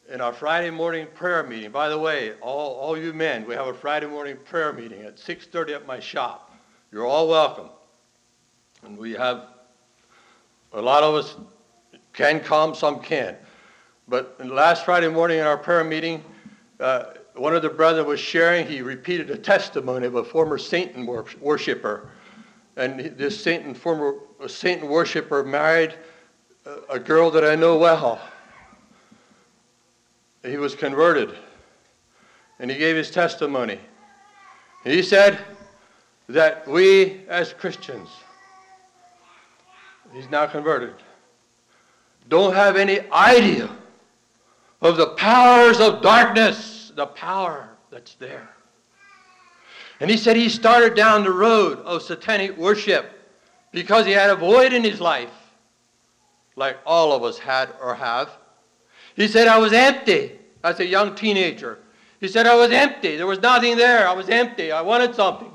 in 0.10 0.20
our 0.20 0.34
Friday 0.34 0.72
morning 0.72 1.06
prayer 1.14 1.44
meeting. 1.44 1.70
By 1.70 1.90
the 1.90 2.00
way, 2.00 2.34
all, 2.42 2.74
all 2.74 2.98
you 2.98 3.14
men, 3.14 3.46
we 3.46 3.54
have 3.54 3.68
a 3.68 3.74
Friday 3.74 4.08
morning 4.08 4.36
prayer 4.44 4.74
meeting 4.74 5.04
at 5.04 5.18
6.30 5.18 5.76
at 5.76 5.86
my 5.86 6.00
shop. 6.00 6.58
You're 6.92 7.06
all 7.06 7.28
welcome. 7.28 7.70
And 8.84 8.98
we 8.98 9.14
have, 9.14 9.48
a 10.74 10.82
lot 10.82 11.04
of 11.04 11.16
us 11.16 11.36
can 12.14 12.40
come, 12.40 12.74
some 12.74 13.00
can't. 13.00 13.38
But 14.08 14.46
last 14.46 14.86
Friday 14.86 15.10
morning 15.10 15.40
in 15.40 15.46
our 15.46 15.58
prayer 15.58 15.84
meeting, 15.84 16.24
uh, 16.80 17.06
one 17.36 17.56
of 17.56 17.62
the 17.62 17.70
brothers 17.70 18.06
was 18.06 18.20
sharing, 18.20 18.66
he 18.66 18.82
repeated 18.82 19.30
a 19.30 19.38
testimony 19.38 20.08
of 20.08 20.16
a 20.16 20.24
former 20.24 20.58
Satan 20.58 21.06
worshiper. 21.06 22.10
And 22.76 23.00
this 23.18 23.42
Satan, 23.42 23.74
former 23.74 24.16
Satan 24.48 24.88
worshiper 24.88 25.44
married 25.44 25.96
a 26.90 27.00
girl 27.00 27.32
that 27.32 27.44
I 27.44 27.56
know 27.56 27.78
well. 27.78 28.22
He 30.44 30.58
was 30.58 30.76
converted. 30.76 31.36
And 32.60 32.72
he 32.72 32.78
gave 32.78 32.96
his 32.96 33.12
testimony. 33.12 33.80
He 34.84 35.02
said 35.02 35.40
that 36.30 36.68
we 36.68 37.22
as 37.28 37.54
Christians, 37.54 38.10
he's 40.14 40.30
now 40.30 40.46
converted, 40.46 40.96
don't 42.30 42.54
have 42.54 42.76
any 42.76 43.00
idea 43.12 43.70
of 44.82 44.98
the 44.98 45.08
powers 45.08 45.80
of 45.80 46.02
darkness 46.02 46.78
the 46.98 47.06
power 47.06 47.70
that's 47.92 48.16
there. 48.16 48.50
And 50.00 50.10
he 50.10 50.18
said 50.18 50.36
he 50.36 50.50
started 50.50 50.96
down 50.96 51.24
the 51.24 51.32
road 51.32 51.80
of 51.80 52.02
satanic 52.02 52.58
worship 52.58 53.12
because 53.72 54.06
he 54.06 54.12
had 54.12 54.30
a 54.30 54.36
void 54.36 54.74
in 54.74 54.84
his 54.84 55.00
life, 55.00 55.32
like 56.56 56.78
all 56.86 57.14
of 57.14 57.24
us 57.24 57.38
had 57.38 57.70
or 57.82 57.96
have. 57.96 58.30
He 59.16 59.28
said, 59.28 59.48
I 59.48 59.58
was 59.58 59.74
empty 59.74 60.40
as 60.64 60.80
a 60.80 60.86
young 60.86 61.16
teenager. 61.16 61.80
He 62.20 62.28
said, 62.28 62.48
I 62.48 62.56
was 62.56 62.72
empty. 62.72 63.16
There 63.16 63.28
was 63.28 63.40
nothing 63.40 63.78
there. 63.78 64.08
I 64.08 64.14
was 64.14 64.30
empty. 64.30 64.72
I 64.72 64.82
wanted 64.82 65.16
something. 65.16 65.52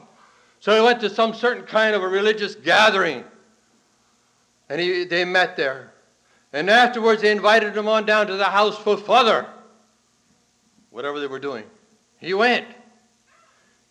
So 0.60 0.74
he 0.74 0.80
went 0.80 1.00
to 1.00 1.10
some 1.10 1.34
certain 1.34 1.64
kind 1.64 1.94
of 1.94 2.02
a 2.02 2.08
religious 2.08 2.54
gathering. 2.54 3.24
And 4.72 4.80
he, 4.80 5.04
they 5.04 5.26
met 5.26 5.58
there. 5.58 5.92
And 6.50 6.70
afterwards, 6.70 7.20
they 7.20 7.30
invited 7.30 7.76
him 7.76 7.88
on 7.88 8.06
down 8.06 8.26
to 8.28 8.36
the 8.36 8.46
house 8.46 8.78
for 8.78 8.96
further 8.96 9.46
whatever 10.88 11.20
they 11.20 11.26
were 11.26 11.38
doing. 11.38 11.64
He 12.16 12.32
went. 12.32 12.66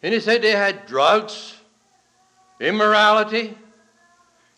And 0.01 0.11
he 0.11 0.19
said 0.19 0.41
they 0.41 0.53
had 0.53 0.87
drugs, 0.87 1.55
immorality, 2.59 3.55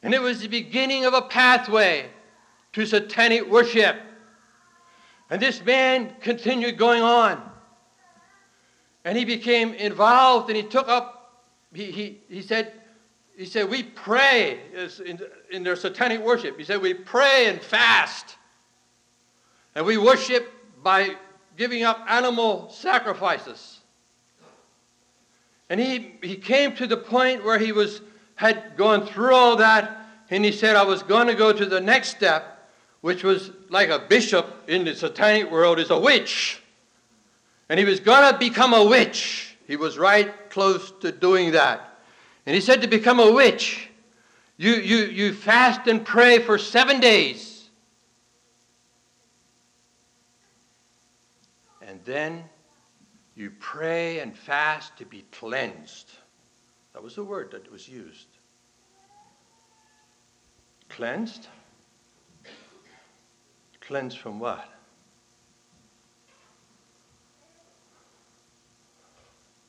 and 0.01 0.13
it 0.13 0.21
was 0.21 0.39
the 0.39 0.47
beginning 0.47 1.03
of 1.03 1.13
a 1.13 1.23
pathway 1.23 2.05
to 2.71 2.86
satanic 2.86 3.49
worship. 3.49 3.97
And 5.29 5.41
this 5.41 5.62
man 5.65 6.15
continued 6.21 6.77
going 6.77 7.01
on. 7.01 7.41
And 9.03 9.17
he 9.17 9.25
became 9.25 9.73
involved 9.73 10.49
and 10.49 10.55
he 10.55 10.63
took 10.63 10.88
up, 10.88 11.43
he, 11.73 11.91
he, 11.91 12.21
he 12.29 12.41
said, 12.41 12.71
he 13.38 13.46
said, 13.46 13.69
we 13.69 13.84
pray 13.84 14.60
in, 15.52 15.63
their 15.63 15.76
satanic 15.76 16.22
worship. 16.22 16.58
He 16.58 16.63
said, 16.63 16.82
we 16.82 16.93
pray 16.93 17.48
and 17.48 17.62
fast. 17.62 18.36
And 19.76 19.86
we 19.86 19.98
worship 19.98 20.54
by 20.84 21.15
giving 21.58 21.84
up 21.84 22.00
animal 22.08 22.69
sacrifices. 22.69 23.80
And 25.69 25.80
he, 25.80 26.15
he 26.22 26.36
came 26.36 26.76
to 26.76 26.86
the 26.86 26.98
point 26.98 27.43
where 27.43 27.58
he 27.58 27.72
was, 27.72 28.02
had 28.36 28.78
gone 28.78 29.08
through 29.08 29.34
all 29.34 29.56
that, 29.56 30.06
and 30.30 30.46
he 30.46 30.52
said, 30.52 30.76
I 30.76 30.84
was 30.84 31.02
going 31.02 31.28
to 31.28 31.36
go 31.36 31.52
to 31.52 31.65
the 31.65 31.82
next 31.82 32.10
step, 32.10 32.69
which 33.02 33.24
was 33.24 33.52
like 33.69 33.89
a 33.89 34.00
bishop 34.00 34.63
in 34.67 34.86
the 34.86 34.96
satanic 34.96 35.52
world 35.52 35.80
is 35.80 35.89
a 35.89 36.00
witch. 36.00 36.62
And 37.69 37.80
he 37.80 37.86
was 37.86 38.00
going 38.00 38.32
to 38.32 38.38
become 38.38 38.74
a 38.74 38.84
witch. 38.84 39.58
He 39.65 39.76
was 39.76 39.98
right 39.98 40.50
close 40.50 40.91
to 41.02 41.12
doing 41.12 41.52
that. 41.52 41.92
And 42.45 42.53
he 42.56 42.62
said 42.62 42.82
to 42.82 42.88
become 42.88 43.19
a 43.19 43.32
witch, 43.32 43.89
you, 44.58 44.73
you, 44.73 44.97
you 45.06 45.34
fast 45.34 45.88
and 45.88 46.06
pray 46.06 46.39
for 46.39 46.58
seven 46.58 46.99
days. 46.99 47.69
And 51.82 52.03
then 52.06 52.43
you 53.36 53.51
pray 53.60 54.19
and 54.19 54.38
fast 54.38 54.97
to 54.97 55.06
be 55.06 55.25
cleansed. 55.32 56.12
That 56.93 57.01
was 57.01 57.15
the 57.15 57.23
word 57.23 57.51
that 57.51 57.71
was 57.71 57.88
used. 57.88 58.27
Cleansed? 60.89 61.47
Cleansed 63.82 64.19
from 64.19 64.39
what? 64.39 64.69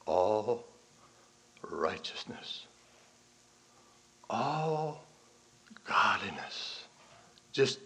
All 0.07 0.67
righteousness. 1.71 2.67
All 4.31 5.05
godliness. 5.85 6.85
Just 7.53 7.81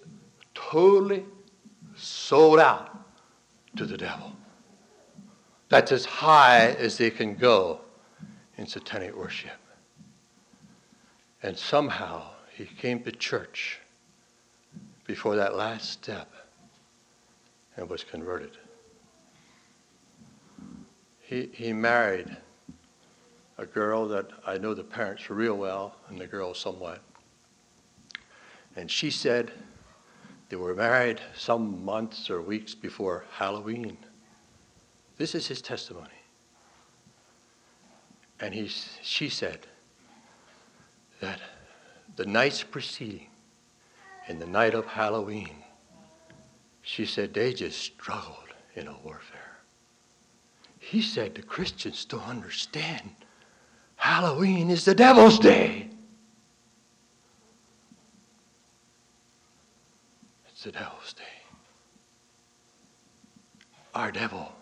totally 0.55 1.25
sold 1.97 2.59
out 2.59 2.97
to 3.77 3.85
the 3.85 3.97
devil. 3.97 4.33
That's 5.69 5.93
as 5.93 6.05
high 6.05 6.71
as 6.79 6.97
they 6.97 7.11
can 7.11 7.35
go 7.35 7.81
in 8.57 8.67
satanic 8.67 9.15
worship. 9.15 9.51
And 11.43 11.57
somehow 11.57 12.31
he 12.57 12.65
came 12.65 13.03
to 13.05 13.13
church 13.13 13.79
before 15.07 15.37
that 15.37 15.55
last 15.55 15.91
step 15.91 16.33
and 17.77 17.89
was 17.89 18.03
converted. 18.03 18.57
He, 21.21 21.51
he 21.53 21.73
married 21.73 22.37
a 23.59 23.67
girl 23.67 24.07
that 24.09 24.31
I 24.47 24.57
know 24.57 24.73
the 24.73 24.85
parents 24.85 25.29
real 25.29 25.57
well 25.57 25.97
and 26.09 26.19
the 26.19 26.27
girl 26.27 26.55
somewhat. 26.55 27.01
And 28.77 28.91
she 28.91 29.11
said 29.11 29.51
they 30.49 30.57
were 30.57 30.75
married 30.75 31.21
some 31.37 31.85
months 31.85 32.31
or 32.31 32.41
weeks 32.41 32.75
before 32.75 33.25
Halloween. 33.33 33.99
This 35.17 35.35
is 35.35 35.49
his 35.49 35.61
testimony. 35.61 36.09
And 38.41 38.55
he, 38.55 38.69
she 39.03 39.29
said 39.29 39.67
that 41.21 41.41
the 42.15 42.25
nights 42.25 42.63
preceding, 42.63 43.27
and 44.29 44.41
the 44.41 44.47
night 44.47 44.75
of 44.75 44.87
Halloween, 44.87 45.65
she 46.83 47.07
said 47.07 47.35
they 47.35 47.53
just 47.53 47.81
struggled 47.81 48.55
in 48.75 48.87
a 48.87 48.97
warfare. 49.05 49.59
He 50.79 51.03
said 51.03 51.35
the 51.35 51.43
Christians 51.43 52.05
don't 52.05 52.23
understand. 52.23 53.11
Halloween 53.99 54.71
is 54.71 54.85
the 54.85 54.95
devil's 54.95 55.39
day. 55.39 55.91
It's 60.49 60.65
the 60.65 60.73
devil's 60.73 61.13
day. 61.13 61.23
Our 63.95 64.11
devil 64.11 64.53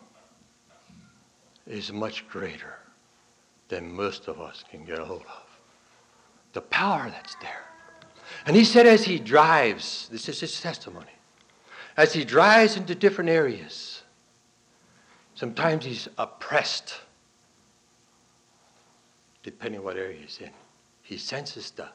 is 1.66 1.92
much 1.92 2.28
greater 2.28 2.78
than 3.68 3.92
most 3.92 4.26
of 4.26 4.40
us 4.40 4.64
can 4.70 4.84
get 4.84 4.98
a 4.98 5.04
hold 5.04 5.22
of. 5.22 5.44
The 6.52 6.62
power 6.62 7.10
that's 7.10 7.34
there. 7.36 7.64
And 8.46 8.56
he 8.56 8.64
said, 8.64 8.86
as 8.86 9.04
he 9.04 9.18
drives, 9.18 10.08
this 10.10 10.28
is 10.28 10.40
his 10.40 10.60
testimony, 10.60 11.06
as 11.96 12.12
he 12.12 12.24
drives 12.24 12.76
into 12.76 12.94
different 12.94 13.30
areas, 13.30 14.02
sometimes 15.34 15.84
he's 15.84 16.08
oppressed, 16.18 17.00
depending 19.46 19.80
what 19.84 19.96
area 19.96 20.18
he's 20.20 20.40
in. 20.42 20.50
He 21.02 21.16
senses 21.16 21.70
the, 21.70 21.86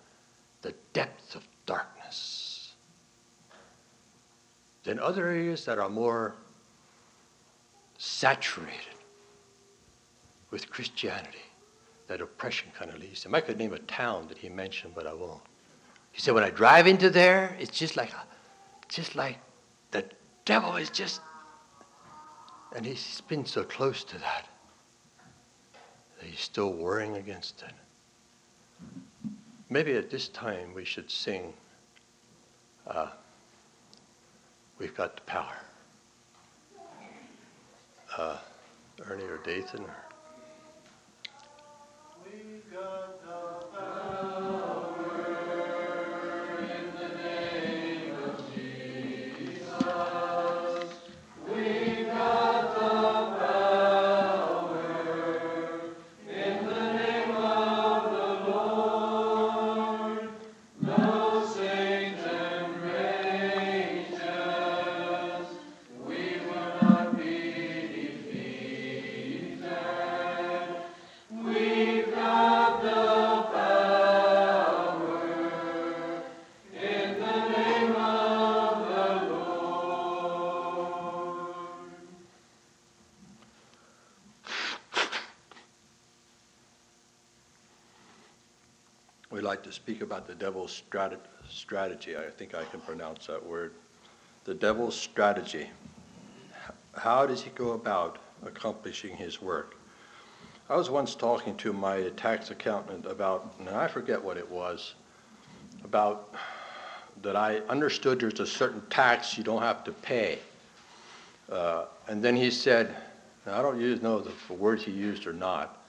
the 0.61 0.73
depth 0.93 1.35
of 1.35 1.45
darkness. 1.65 2.75
Then 4.85 4.99
other 4.99 5.27
areas 5.27 5.65
that 5.65 5.77
are 5.77 5.89
more 5.89 6.35
saturated 7.97 8.95
with 10.49 10.69
Christianity, 10.69 11.43
that 12.07 12.21
oppression 12.21 12.69
kind 12.73 12.89
of 12.89 12.99
leaves 12.99 13.25
him. 13.25 13.35
I 13.35 13.41
could 13.41 13.57
name 13.57 13.73
a 13.73 13.79
town 13.79 14.27
that 14.29 14.37
he 14.37 14.47
mentioned, 14.47 14.93
but 14.95 15.05
I 15.05 15.13
won't. 15.13 15.41
He 16.13 16.21
said, 16.21 16.33
when 16.33 16.45
I 16.45 16.51
drive 16.51 16.87
into 16.87 17.09
there, 17.09 17.57
it's 17.59 17.77
just 17.77 17.97
like, 17.97 18.13
a, 18.13 18.23
just 18.87 19.13
like 19.15 19.39
the 19.91 20.05
devil 20.45 20.77
is 20.77 20.89
just, 20.89 21.19
and 22.73 22.85
he's 22.85 23.19
been 23.27 23.45
so 23.45 23.65
close 23.65 24.05
to 24.05 24.17
that 24.19 24.47
that 26.21 26.29
he's 26.29 26.39
still 26.39 26.71
warring 26.71 27.17
against 27.17 27.63
it. 27.63 27.73
Maybe 29.69 29.93
at 29.93 30.11
this 30.11 30.27
time 30.27 30.73
we 30.75 30.85
should 30.85 31.09
sing, 31.09 31.53
uh, 32.85 33.07
We've 34.77 34.95
Got 34.95 35.15
the 35.15 35.21
Power. 35.23 35.57
Uh, 38.17 38.37
Ernie 39.07 39.23
or 39.23 39.37
Dathan 39.37 39.83
or 39.83 39.95
like 89.51 89.63
to 89.63 89.71
speak 89.73 90.01
about 90.01 90.25
the 90.25 90.33
devil's 90.33 90.81
strategy. 91.49 92.15
I 92.15 92.29
think 92.29 92.55
I 92.55 92.63
can 92.63 92.79
pronounce 92.79 93.27
that 93.27 93.45
word. 93.45 93.73
The 94.45 94.53
devil's 94.53 94.95
strategy. 94.95 95.69
How 96.93 97.25
does 97.25 97.41
he 97.41 97.49
go 97.49 97.71
about 97.71 98.19
accomplishing 98.45 99.13
his 99.13 99.41
work? 99.41 99.75
I 100.69 100.77
was 100.77 100.89
once 100.89 101.15
talking 101.15 101.57
to 101.57 101.73
my 101.73 102.11
tax 102.15 102.49
accountant 102.49 103.05
about, 103.05 103.55
and 103.59 103.67
I 103.67 103.89
forget 103.89 104.23
what 104.23 104.37
it 104.37 104.49
was, 104.49 104.95
about 105.83 106.33
that 107.21 107.35
I 107.35 107.57
understood 107.67 108.21
there's 108.21 108.39
a 108.39 108.47
certain 108.47 108.81
tax 108.89 109.37
you 109.37 109.43
don't 109.43 109.61
have 109.61 109.83
to 109.83 109.91
pay. 109.91 110.39
Uh, 111.51 111.87
and 112.07 112.23
then 112.23 112.37
he 112.37 112.51
said, 112.51 112.95
I 113.45 113.61
don't 113.61 113.81
use, 113.81 114.01
know 114.01 114.21
the 114.21 114.53
words 114.53 114.85
he 114.85 114.93
used 114.93 115.27
or 115.27 115.33
not, 115.33 115.83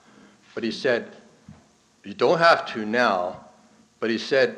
but 0.53 0.65
he 0.65 0.73
said, 0.73 1.13
you 2.03 2.15
don't 2.15 2.39
have 2.39 2.67
to 2.73 2.85
now, 2.85 3.45
but 4.03 4.11
he 4.11 4.19
said 4.19 4.57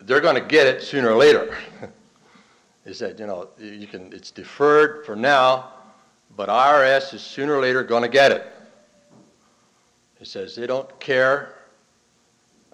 they're 0.00 0.22
going 0.22 0.34
to 0.34 0.40
get 0.40 0.66
it 0.66 0.82
sooner 0.82 1.10
or 1.10 1.16
later. 1.16 1.54
he 2.86 2.94
said, 2.94 3.20
you 3.20 3.26
know, 3.26 3.50
you 3.58 3.86
can, 3.86 4.10
it's 4.10 4.30
deferred 4.30 5.04
for 5.04 5.14
now, 5.14 5.74
but 6.34 6.48
IRS 6.48 7.12
is 7.12 7.20
sooner 7.20 7.56
or 7.56 7.60
later 7.60 7.84
going 7.84 8.04
to 8.04 8.08
get 8.08 8.32
it. 8.32 8.50
He 10.18 10.24
says 10.24 10.56
they 10.56 10.66
don't 10.66 10.98
care. 10.98 11.56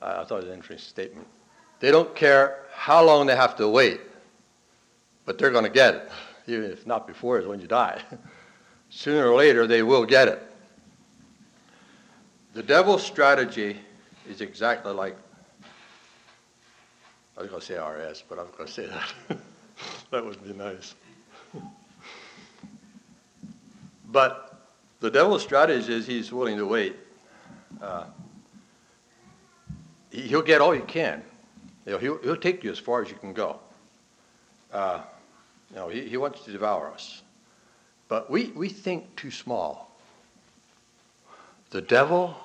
I 0.01 0.23
thought 0.23 0.37
it 0.37 0.45
was 0.45 0.45
an 0.45 0.53
interesting 0.53 0.89
statement. 0.89 1.27
They 1.81 1.91
don't 1.91 2.15
care 2.15 2.67
how 2.73 3.05
long 3.05 3.27
they 3.27 3.35
have 3.35 3.57
to 3.57 3.69
wait, 3.69 4.01
but 5.25 5.39
they're 5.39 5.51
going 5.51 5.65
to 5.65 5.71
get 5.71 5.95
it, 5.97 6.11
even 6.47 6.71
if 6.71 6.87
not 6.87 7.09
before 7.09 7.41
is 7.41 7.49
when 7.49 7.59
you 7.59 7.67
die. 7.67 8.01
sooner 8.91 9.27
or 9.27 9.35
later, 9.35 9.67
they 9.67 9.83
will 9.83 10.05
get 10.05 10.29
it. 10.29 10.41
The 12.53 12.63
devil's 12.63 13.05
strategy 13.05 13.77
is 14.29 14.41
exactly 14.41 14.93
like, 14.93 15.17
I 17.37 17.41
was 17.43 17.51
going 17.51 17.61
to 17.61 17.67
say 17.67 17.79
RS, 17.79 18.23
but 18.29 18.39
I'm 18.39 18.47
going 18.57 18.67
to 18.67 18.73
say 18.73 18.87
that. 18.87 19.39
that 20.11 20.25
would 20.25 20.43
be 20.45 20.53
nice. 20.53 20.95
but 24.07 24.71
the 25.01 25.11
devil's 25.11 25.43
strategy 25.43 25.93
is 25.93 26.07
he's 26.07 26.33
willing 26.33 26.57
to 26.57 26.67
wait. 26.67 26.97
Uh, 27.83 28.05
he'll 30.11 30.43
get 30.43 30.61
all 30.61 30.75
you 30.75 30.85
can. 30.85 31.23
You 31.87 31.93
know, 31.93 31.99
he'll, 31.99 32.19
he'll 32.19 32.37
take 32.37 32.63
you 32.63 32.71
as 32.71 32.79
far 32.79 33.03
as 33.03 33.11
you 33.11 33.17
can 33.17 33.33
go. 33.33 33.59
Uh, 34.73 35.01
you 35.71 35.77
know, 35.77 35.89
he, 35.89 36.09
he 36.09 36.17
wants 36.17 36.45
to 36.45 36.53
devour 36.53 36.93
us. 36.93 37.23
But 38.07 38.31
we, 38.31 38.47
we 38.55 38.69
think 38.69 39.17
too 39.17 39.33
small. 39.33 39.91
The 41.71 41.83
devil 41.83 42.37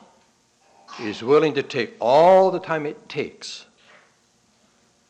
is 0.99 1.21
willing 1.21 1.54
to 1.54 1.62
take 1.62 1.93
all 1.99 2.49
the 2.49 2.60
time 2.60 2.88
it 2.88 3.08
takes 3.08 3.65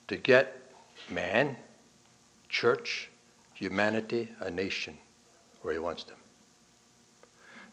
to 0.10 0.17
get 0.17 0.56
man, 1.10 1.56
church, 2.50 3.10
humanity, 3.54 4.28
a 4.41 4.52
nation 4.52 4.98
where 5.62 5.74
he 5.74 5.80
wants 5.80 6.04
them. 6.04 6.17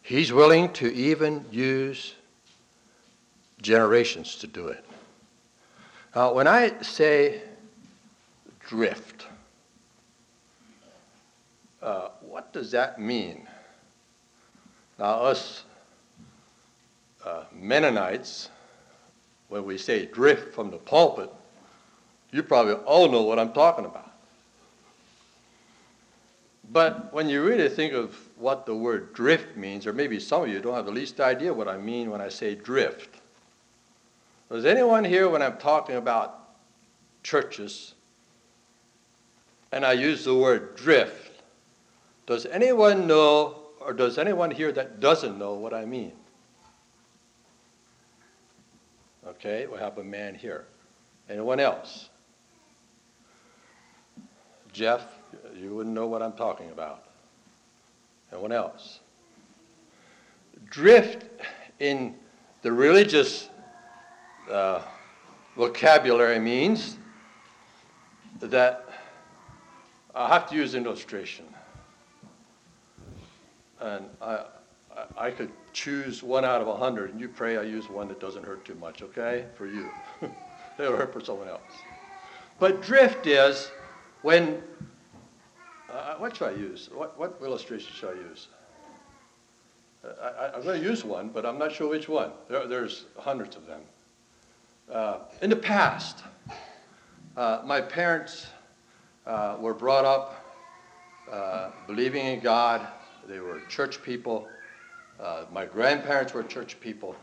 He's 0.01 0.31
willing 0.31 0.71
to 0.73 0.93
even 0.93 1.43
use 1.51 2.15
generations 3.61 4.35
to 4.35 4.47
do 4.47 4.67
it. 4.67 4.85
Now, 6.15 6.33
when 6.33 6.47
I 6.47 6.81
say 6.81 7.41
drift, 8.59 9.27
uh, 11.81 12.09
what 12.21 12.53
does 12.53 12.71
that 12.71 12.99
mean? 12.99 13.47
Now, 14.97 15.23
us 15.23 15.63
uh, 17.25 17.43
Mennonites, 17.51 18.49
when 19.49 19.65
we 19.65 19.77
say 19.77 20.05
drift 20.05 20.53
from 20.53 20.71
the 20.71 20.77
pulpit, 20.77 21.31
you 22.37 22.43
probably 22.43 22.73
all 22.73 23.09
know 23.11 23.23
what 23.23 23.39
I'm 23.39 23.51
talking 23.51 23.85
about. 23.85 24.11
But 26.69 27.13
when 27.13 27.29
you 27.29 27.43
really 27.43 27.69
think 27.69 27.93
of 27.93 28.15
what 28.37 28.65
the 28.65 28.75
word 28.75 29.13
drift 29.13 29.57
means, 29.57 29.87
or 29.87 29.93
maybe 29.93 30.19
some 30.19 30.43
of 30.43 30.49
you 30.49 30.59
don't 30.59 30.75
have 30.75 30.85
the 30.85 30.91
least 30.91 31.19
idea 31.19 31.53
what 31.53 31.67
I 31.67 31.77
mean 31.77 32.11
when 32.11 32.21
I 32.21 32.29
say 32.29 32.55
drift. 32.55 33.21
Does 34.49 34.65
anyone 34.65 35.03
here, 35.03 35.27
when 35.29 35.41
I'm 35.41 35.57
talking 35.57 35.95
about 35.95 36.49
churches, 37.23 37.95
and 39.71 39.85
I 39.85 39.93
use 39.93 40.23
the 40.23 40.35
word 40.35 40.75
drift, 40.75 41.41
does 42.25 42.45
anyone 42.45 43.07
know, 43.07 43.59
or 43.79 43.93
does 43.93 44.17
anyone 44.17 44.51
here 44.51 44.71
that 44.73 44.99
doesn't 44.99 45.37
know 45.39 45.53
what 45.53 45.73
I 45.73 45.85
mean? 45.85 46.13
Okay, 49.25 49.67
we 49.67 49.77
have 49.79 49.97
a 49.97 50.03
man 50.03 50.35
here. 50.35 50.65
Anyone 51.29 51.59
else? 51.59 52.09
Jeff, 54.77 55.07
you 55.59 55.73
wouldn't 55.73 55.95
know 55.95 56.05
what 56.05 56.21
I'm 56.21 56.33
talking 56.33 56.69
about. 56.69 57.05
Anyone 58.31 58.51
else? 58.51 58.99
Drift 60.69 61.25
in 61.79 62.13
the 62.61 62.71
religious 62.71 63.49
uh, 64.51 64.83
vocabulary 65.55 66.37
means 66.37 66.99
that 68.39 68.87
I 70.13 70.27
have 70.27 70.47
to 70.51 70.55
use 70.55 70.75
an 70.75 70.85
illustration. 70.85 71.45
And 73.79 74.05
I, 74.21 74.45
I, 74.95 75.05
I 75.17 75.31
could 75.31 75.49
choose 75.73 76.21
one 76.21 76.45
out 76.45 76.61
of 76.61 76.67
a 76.67 76.75
hundred, 76.75 77.09
and 77.09 77.19
you 77.19 77.29
pray 77.29 77.57
I 77.57 77.63
use 77.63 77.89
one 77.89 78.07
that 78.09 78.19
doesn't 78.19 78.45
hurt 78.45 78.63
too 78.63 78.75
much, 78.75 79.01
okay? 79.01 79.45
For 79.55 79.65
you. 79.65 79.89
It'll 80.77 80.95
hurt 80.95 81.11
for 81.11 81.21
someone 81.21 81.47
else. 81.47 81.63
But 82.59 82.83
drift 82.83 83.25
is 83.25 83.71
when, 84.21 84.61
uh, 85.89 86.15
what 86.15 86.35
should 86.35 86.49
I 86.49 86.51
use? 86.51 86.89
What, 86.93 87.17
what 87.19 87.37
illustration 87.41 87.91
should 87.93 88.09
I 88.09 88.29
use? 88.29 88.47
Uh, 90.03 90.49
I, 90.53 90.57
am 90.57 90.63
going 90.63 90.81
to 90.81 90.87
use 90.87 91.03
one, 91.03 91.29
but 91.29 91.45
I'm 91.45 91.57
not 91.57 91.71
sure 91.71 91.89
which 91.89 92.09
one. 92.09 92.31
There, 92.49 92.67
there's 92.67 93.05
hundreds 93.17 93.55
of 93.55 93.65
them. 93.67 93.81
Uh, 94.91 95.19
in 95.41 95.49
the 95.49 95.55
past, 95.55 96.23
uh, 97.35 97.61
my 97.65 97.81
parents 97.81 98.47
uh, 99.25 99.57
were 99.59 99.73
brought 99.73 100.05
up 100.05 100.43
believing 101.85 102.25
in 102.25 102.39
God. 102.39 102.87
They 103.27 103.39
were 103.39 103.59
church 103.67 104.01
people. 104.01 104.47
My 105.51 105.65
grandparents 105.65 106.33
were 106.33 106.43
church 106.43 106.79
people. 106.79 107.15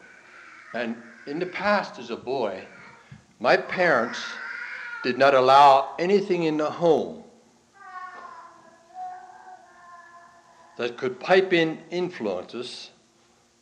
And 0.74 0.96
in 1.26 1.38
the 1.38 1.46
past, 1.46 1.98
as 1.98 2.10
a 2.10 2.16
boy, 2.16 2.62
my 3.40 3.56
parents 3.56 4.22
did 5.04 5.18
not 5.18 5.34
allow 5.34 5.94
anything 5.98 6.44
in 6.44 6.56
the 6.56 6.70
home 6.70 7.22
that 10.76 10.96
could 10.96 11.20
pipe 11.20 11.52
in 11.52 11.78
influences 11.90 12.90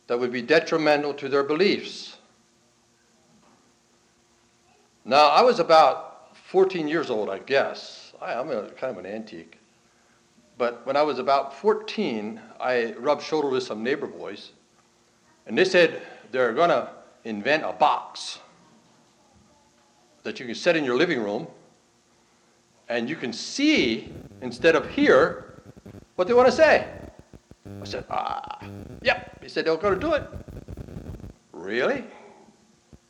that 0.07 0.19
would 0.19 0.31
be 0.31 0.41
detrimental 0.41 1.13
to 1.13 1.29
their 1.29 1.43
beliefs. 1.43 2.17
Now, 5.05 5.29
I 5.31 5.43
was 5.43 5.59
about 5.59 6.37
14 6.37 6.87
years 6.87 7.11
old, 7.11 7.29
I 7.29 7.41
guess. 7.41 8.13
I, 8.23 8.35
am 8.35 8.47
kind 8.49 8.97
of 8.97 8.99
an 8.99 9.07
antique. 9.07 9.59
But 10.59 10.87
when 10.87 10.97
I 10.97 11.03
was 11.03 11.19
about 11.19 11.59
14, 11.59 12.41
I 12.61 12.93
rubbed 12.93 13.23
shoulders 13.23 13.51
with 13.51 13.63
some 13.65 13.83
neighbor 13.83 14.07
boys, 14.07 14.53
and 15.49 15.59
they 15.59 15.65
said 15.65 16.03
they're 16.31 16.53
going 16.53 16.71
to 16.71 16.89
invent 17.25 17.65
a 17.65 17.73
box 17.73 18.39
that 20.23 20.39
you 20.39 20.47
can 20.47 20.55
set 20.55 20.77
in 20.77 20.85
your 20.85 20.97
living 20.97 21.23
room, 21.23 21.47
and 22.89 23.09
you 23.09 23.17
can 23.17 23.33
see, 23.33 24.13
instead 24.41 24.77
of 24.77 24.89
hear, 24.89 25.61
what 26.17 26.29
they 26.29 26.35
want 26.35 26.49
to 26.49 26.53
say. 26.53 26.89
I 27.81 27.85
said, 27.85 28.05
ah, 28.11 28.65
yep. 29.03 29.41
He 29.43 29.49
said, 29.49 29.65
they're 29.65 29.77
going 29.77 29.95
to 29.95 30.01
do 30.01 30.15
it. 30.15 30.25
Really? 31.53 32.05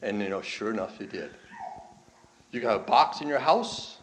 And 0.02 0.20
you 0.20 0.28
know, 0.28 0.42
sure 0.42 0.70
enough, 0.70 0.98
he 0.98 1.06
did. 1.06 1.30
You 2.50 2.60
got 2.60 2.76
a 2.76 2.80
box 2.80 3.20
in 3.20 3.28
your 3.28 3.38
house, 3.38 3.98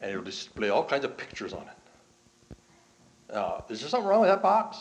and 0.00 0.10
it'll 0.10 0.22
display 0.22 0.68
all 0.68 0.84
kinds 0.84 1.04
of 1.04 1.16
pictures 1.16 1.52
on 1.52 1.62
it. 1.62 3.34
Uh, 3.34 3.60
is 3.68 3.80
there 3.80 3.88
something 3.88 4.08
wrong 4.08 4.20
with 4.20 4.30
that 4.30 4.42
box? 4.42 4.78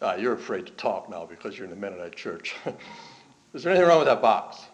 Uh, 0.00 0.16
you're 0.18 0.34
afraid 0.34 0.66
to 0.66 0.72
talk 0.72 1.08
now 1.08 1.24
because 1.24 1.56
you're 1.56 1.64
in 1.64 1.70
the 1.70 1.76
Mennonite 1.76 2.14
church. 2.14 2.54
is 3.56 3.62
there 3.62 3.72
anything 3.72 3.88
wrong 3.88 3.98
with 3.98 4.06
that 4.06 4.20
box? 4.20 4.66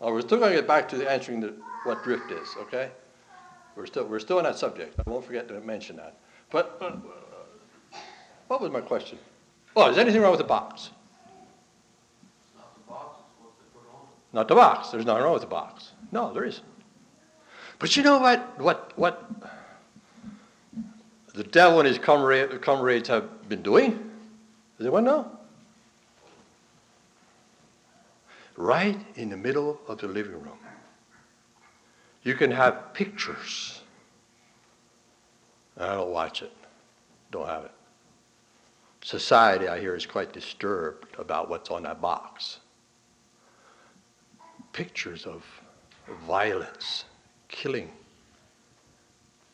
Oh, 0.00 0.12
we're 0.12 0.22
still 0.22 0.38
going 0.38 0.52
to 0.52 0.56
get 0.56 0.66
back 0.66 0.88
to 0.88 1.10
answering 1.10 1.40
the, 1.40 1.54
what 1.84 2.02
drift 2.02 2.30
is, 2.30 2.48
okay? 2.60 2.90
We're 3.76 3.84
still, 3.84 4.06
we're 4.06 4.18
still 4.18 4.38
on 4.38 4.44
that 4.44 4.56
subject. 4.56 4.94
I 4.98 5.10
won't 5.10 5.26
forget 5.26 5.46
to 5.48 5.60
mention 5.60 5.96
that. 5.96 6.16
But, 6.50 6.80
what 8.46 8.62
was 8.62 8.70
my 8.70 8.80
question? 8.80 9.18
Oh, 9.76 9.90
is 9.90 9.96
there 9.96 10.04
anything 10.04 10.22
wrong 10.22 10.30
with 10.30 10.40
the 10.40 10.44
box? 10.44 10.90
Not 14.32 14.48
the 14.48 14.54
box. 14.54 14.88
There's 14.88 15.04
nothing 15.04 15.22
wrong 15.22 15.34
with 15.34 15.42
the 15.42 15.48
box. 15.48 15.92
No, 16.12 16.32
there 16.32 16.44
isn't. 16.44 16.64
But 17.78 17.96
you 17.96 18.02
know 18.02 18.18
what? 18.18 18.58
What? 18.58 18.92
What? 18.96 19.57
The 21.38 21.44
devil 21.44 21.78
and 21.78 21.86
his 21.86 21.98
comrades 21.98 23.08
have 23.08 23.48
been 23.48 23.62
doing? 23.62 23.92
Does 24.76 24.86
anyone 24.86 25.04
know? 25.04 25.38
right 28.58 28.98
in 29.14 29.30
the 29.30 29.36
middle 29.36 29.80
of 29.86 29.98
the 29.98 30.08
living 30.08 30.32
room. 30.32 30.58
You 32.24 32.34
can 32.34 32.50
have 32.50 32.92
pictures. 32.92 33.82
I 35.78 35.94
don't 35.94 36.10
watch 36.10 36.42
it, 36.42 36.52
don't 37.30 37.46
have 37.46 37.64
it. 37.66 37.70
Society, 39.00 39.68
I 39.68 39.78
hear, 39.78 39.94
is 39.94 40.04
quite 40.06 40.32
disturbed 40.32 41.06
about 41.18 41.48
what's 41.48 41.70
on 41.70 41.84
that 41.84 42.00
box. 42.00 42.58
Pictures 44.72 45.24
of 45.24 45.44
violence, 46.26 47.04
killing. 47.46 47.92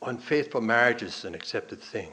Unfaithful 0.07 0.61
marriage 0.61 1.03
is 1.03 1.25
an 1.25 1.35
accepted 1.35 1.81
thing. 1.81 2.13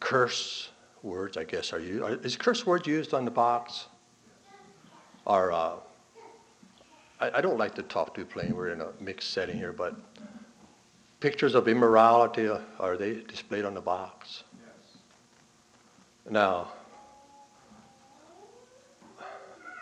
Curse 0.00 0.70
words, 1.02 1.36
I 1.36 1.44
guess, 1.44 1.72
are 1.72 1.80
used. 1.80 2.24
Is 2.24 2.36
curse 2.36 2.66
words 2.66 2.86
used 2.86 3.14
on 3.14 3.24
the 3.24 3.30
box? 3.30 3.86
are, 5.26 5.52
uh, 5.52 5.74
I, 7.20 7.38
I, 7.38 7.40
don't 7.40 7.58
like 7.58 7.74
to 7.76 7.82
talk 7.82 8.14
too 8.14 8.24
plain, 8.24 8.56
we're 8.56 8.70
in 8.70 8.80
a 8.80 8.88
mixed 9.00 9.30
setting 9.30 9.56
here, 9.56 9.72
but 9.72 9.96
pictures 11.20 11.54
of 11.54 11.68
immorality, 11.68 12.48
are 12.78 12.96
they 12.96 13.20
displayed 13.20 13.64
on 13.64 13.74
the 13.74 13.80
box? 13.80 14.44
Yes. 14.54 14.96
Now, 16.30 16.72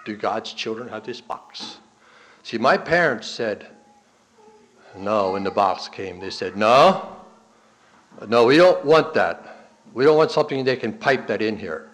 do 0.04 0.16
God's 0.16 0.52
children 0.52 0.88
have 0.88 1.04
this 1.04 1.20
box? 1.20 1.78
See, 2.42 2.58
my 2.58 2.76
parents 2.76 3.28
said, 3.28 3.68
no, 4.96 5.32
when 5.32 5.44
the 5.44 5.50
box 5.50 5.88
came, 5.88 6.20
they 6.20 6.30
said, 6.30 6.56
no, 6.56 7.16
no, 8.28 8.44
we 8.44 8.56
don't 8.56 8.84
want 8.84 9.14
that. 9.14 9.68
We 9.92 10.04
don't 10.04 10.16
want 10.16 10.30
something 10.30 10.64
they 10.64 10.76
can 10.76 10.92
pipe 10.92 11.26
that 11.28 11.42
in 11.42 11.56
here. 11.56 11.90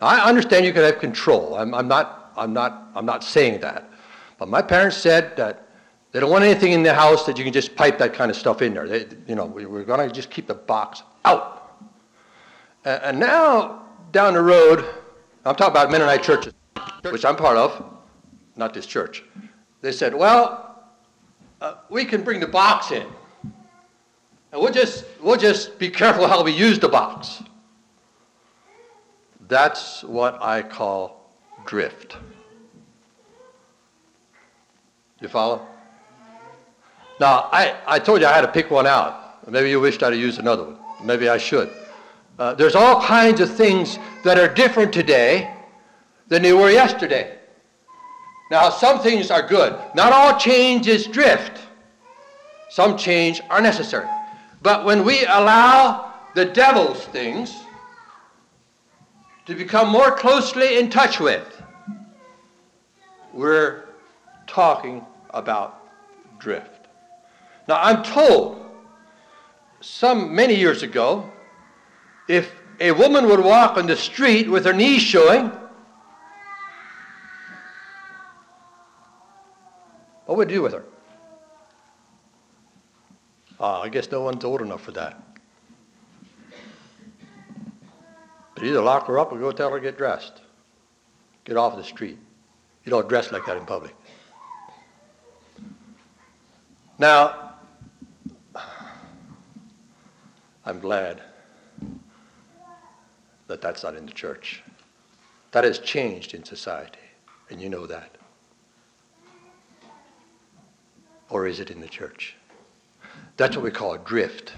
Now, 0.00 0.08
I 0.08 0.28
understand 0.28 0.64
you 0.64 0.72
can 0.72 0.82
have 0.82 0.98
control. 0.98 1.54
I'm, 1.56 1.74
I'm 1.74 1.88
not 1.88 2.22
I'm 2.36 2.52
not, 2.52 2.88
I'm 2.94 3.06
not 3.06 3.24
saying 3.24 3.60
that. 3.60 3.90
But 4.38 4.48
my 4.48 4.62
parents 4.62 4.96
said 4.96 5.36
that 5.36 5.68
they 6.10 6.20
don't 6.20 6.30
want 6.30 6.44
anything 6.44 6.72
in 6.72 6.82
the 6.82 6.94
house 6.94 7.24
that 7.26 7.38
you 7.38 7.44
can 7.44 7.52
just 7.52 7.74
pipe 7.74 7.98
that 7.98 8.12
kind 8.12 8.30
of 8.30 8.36
stuff 8.36 8.62
in 8.62 8.74
there. 8.74 8.86
They, 8.86 9.06
you 9.26 9.34
know, 9.34 9.46
we, 9.46 9.66
we're 9.66 9.84
going 9.84 10.06
to 10.06 10.14
just 10.14 10.30
keep 10.30 10.46
the 10.46 10.54
box 10.54 11.02
out. 11.24 11.76
And, 12.84 13.02
and 13.02 13.20
now, 13.20 13.82
down 14.10 14.34
the 14.34 14.42
road, 14.42 14.84
I'm 15.44 15.54
talking 15.54 15.72
about 15.72 15.90
Mennonite 15.90 16.22
churches, 16.22 16.54
which 17.02 17.24
I'm 17.24 17.36
part 17.36 17.56
of, 17.56 17.84
not 18.56 18.74
this 18.74 18.86
church. 18.86 19.24
They 19.80 19.92
said, 19.92 20.14
well, 20.14 20.71
uh, 21.62 21.76
we 21.88 22.04
can 22.04 22.22
bring 22.22 22.40
the 22.40 22.46
box 22.46 22.90
in. 22.90 23.06
And 24.50 24.60
we'll 24.60 24.72
just, 24.72 25.04
we'll 25.22 25.38
just 25.38 25.78
be 25.78 25.88
careful 25.88 26.26
how 26.26 26.42
we 26.42 26.52
use 26.52 26.78
the 26.78 26.88
box. 26.88 27.42
That's 29.48 30.02
what 30.02 30.42
I 30.42 30.62
call 30.62 31.30
drift. 31.64 32.16
You 35.20 35.28
follow? 35.28 35.66
Now, 37.20 37.48
I, 37.52 37.76
I 37.86 37.98
told 38.00 38.20
you 38.20 38.26
I 38.26 38.32
had 38.32 38.40
to 38.40 38.50
pick 38.50 38.70
one 38.70 38.86
out. 38.86 39.48
Maybe 39.48 39.70
you 39.70 39.80
wished 39.80 40.02
I'd 40.02 40.14
used 40.14 40.40
another 40.40 40.64
one. 40.64 40.78
Maybe 41.04 41.28
I 41.28 41.38
should. 41.38 41.70
Uh, 42.38 42.54
there's 42.54 42.74
all 42.74 43.00
kinds 43.00 43.40
of 43.40 43.54
things 43.54 43.98
that 44.24 44.36
are 44.36 44.52
different 44.52 44.92
today 44.92 45.54
than 46.26 46.42
they 46.42 46.52
were 46.52 46.70
yesterday. 46.70 47.38
Now, 48.52 48.68
some 48.68 49.00
things 49.00 49.30
are 49.30 49.40
good. 49.40 49.80
Not 49.94 50.12
all 50.12 50.38
change 50.38 50.86
is 50.86 51.06
drift. 51.06 51.58
Some 52.68 52.98
change 52.98 53.40
are 53.48 53.62
necessary. 53.62 54.06
But 54.60 54.84
when 54.84 55.06
we 55.06 55.24
allow 55.24 56.12
the 56.34 56.44
devil's 56.44 57.02
things 57.06 57.64
to 59.46 59.54
become 59.54 59.88
more 59.88 60.14
closely 60.14 60.76
in 60.78 60.90
touch 60.90 61.18
with, 61.18 61.62
we're 63.32 63.84
talking 64.46 65.02
about 65.30 65.88
drift. 66.38 66.88
Now, 67.68 67.80
I'm 67.80 68.02
told 68.02 68.66
some 69.80 70.34
many 70.34 70.56
years 70.56 70.82
ago, 70.82 71.30
if 72.28 72.52
a 72.80 72.92
woman 72.92 73.28
would 73.28 73.40
walk 73.40 73.78
on 73.78 73.86
the 73.86 73.96
street 73.96 74.50
with 74.50 74.66
her 74.66 74.74
knees 74.74 75.00
showing, 75.00 75.50
what 80.32 80.38
would 80.38 80.50
you 80.50 80.56
do 80.56 80.62
with 80.62 80.72
her? 80.72 80.84
Uh, 83.60 83.80
I 83.80 83.90
guess 83.90 84.10
no 84.10 84.22
one's 84.22 84.42
old 84.46 84.62
enough 84.62 84.80
for 84.80 84.92
that. 84.92 85.22
But 88.54 88.64
either 88.64 88.80
lock 88.80 89.08
her 89.08 89.18
up 89.18 89.30
or 89.30 89.38
go 89.38 89.52
tell 89.52 89.68
her 89.70 89.76
to 89.76 89.82
get 89.82 89.98
dressed. 89.98 90.40
Get 91.44 91.58
off 91.58 91.76
the 91.76 91.84
street. 91.84 92.18
You 92.84 92.90
don't 92.90 93.10
dress 93.10 93.30
like 93.30 93.44
that 93.44 93.58
in 93.58 93.66
public. 93.66 93.94
Now, 96.98 97.56
I'm 100.64 100.80
glad 100.80 101.20
that 103.48 103.60
that's 103.60 103.82
not 103.82 103.96
in 103.96 104.06
the 104.06 104.12
church. 104.12 104.62
That 105.50 105.64
has 105.64 105.78
changed 105.78 106.32
in 106.32 106.42
society, 106.42 107.00
and 107.50 107.60
you 107.60 107.68
know 107.68 107.86
that. 107.86 108.16
Or 111.32 111.46
is 111.46 111.60
it 111.60 111.70
in 111.70 111.80
the 111.80 111.88
church? 111.88 112.36
That's 113.38 113.56
what 113.56 113.64
we 113.64 113.70
call 113.70 113.94
a 113.94 113.98
drift. 113.98 114.52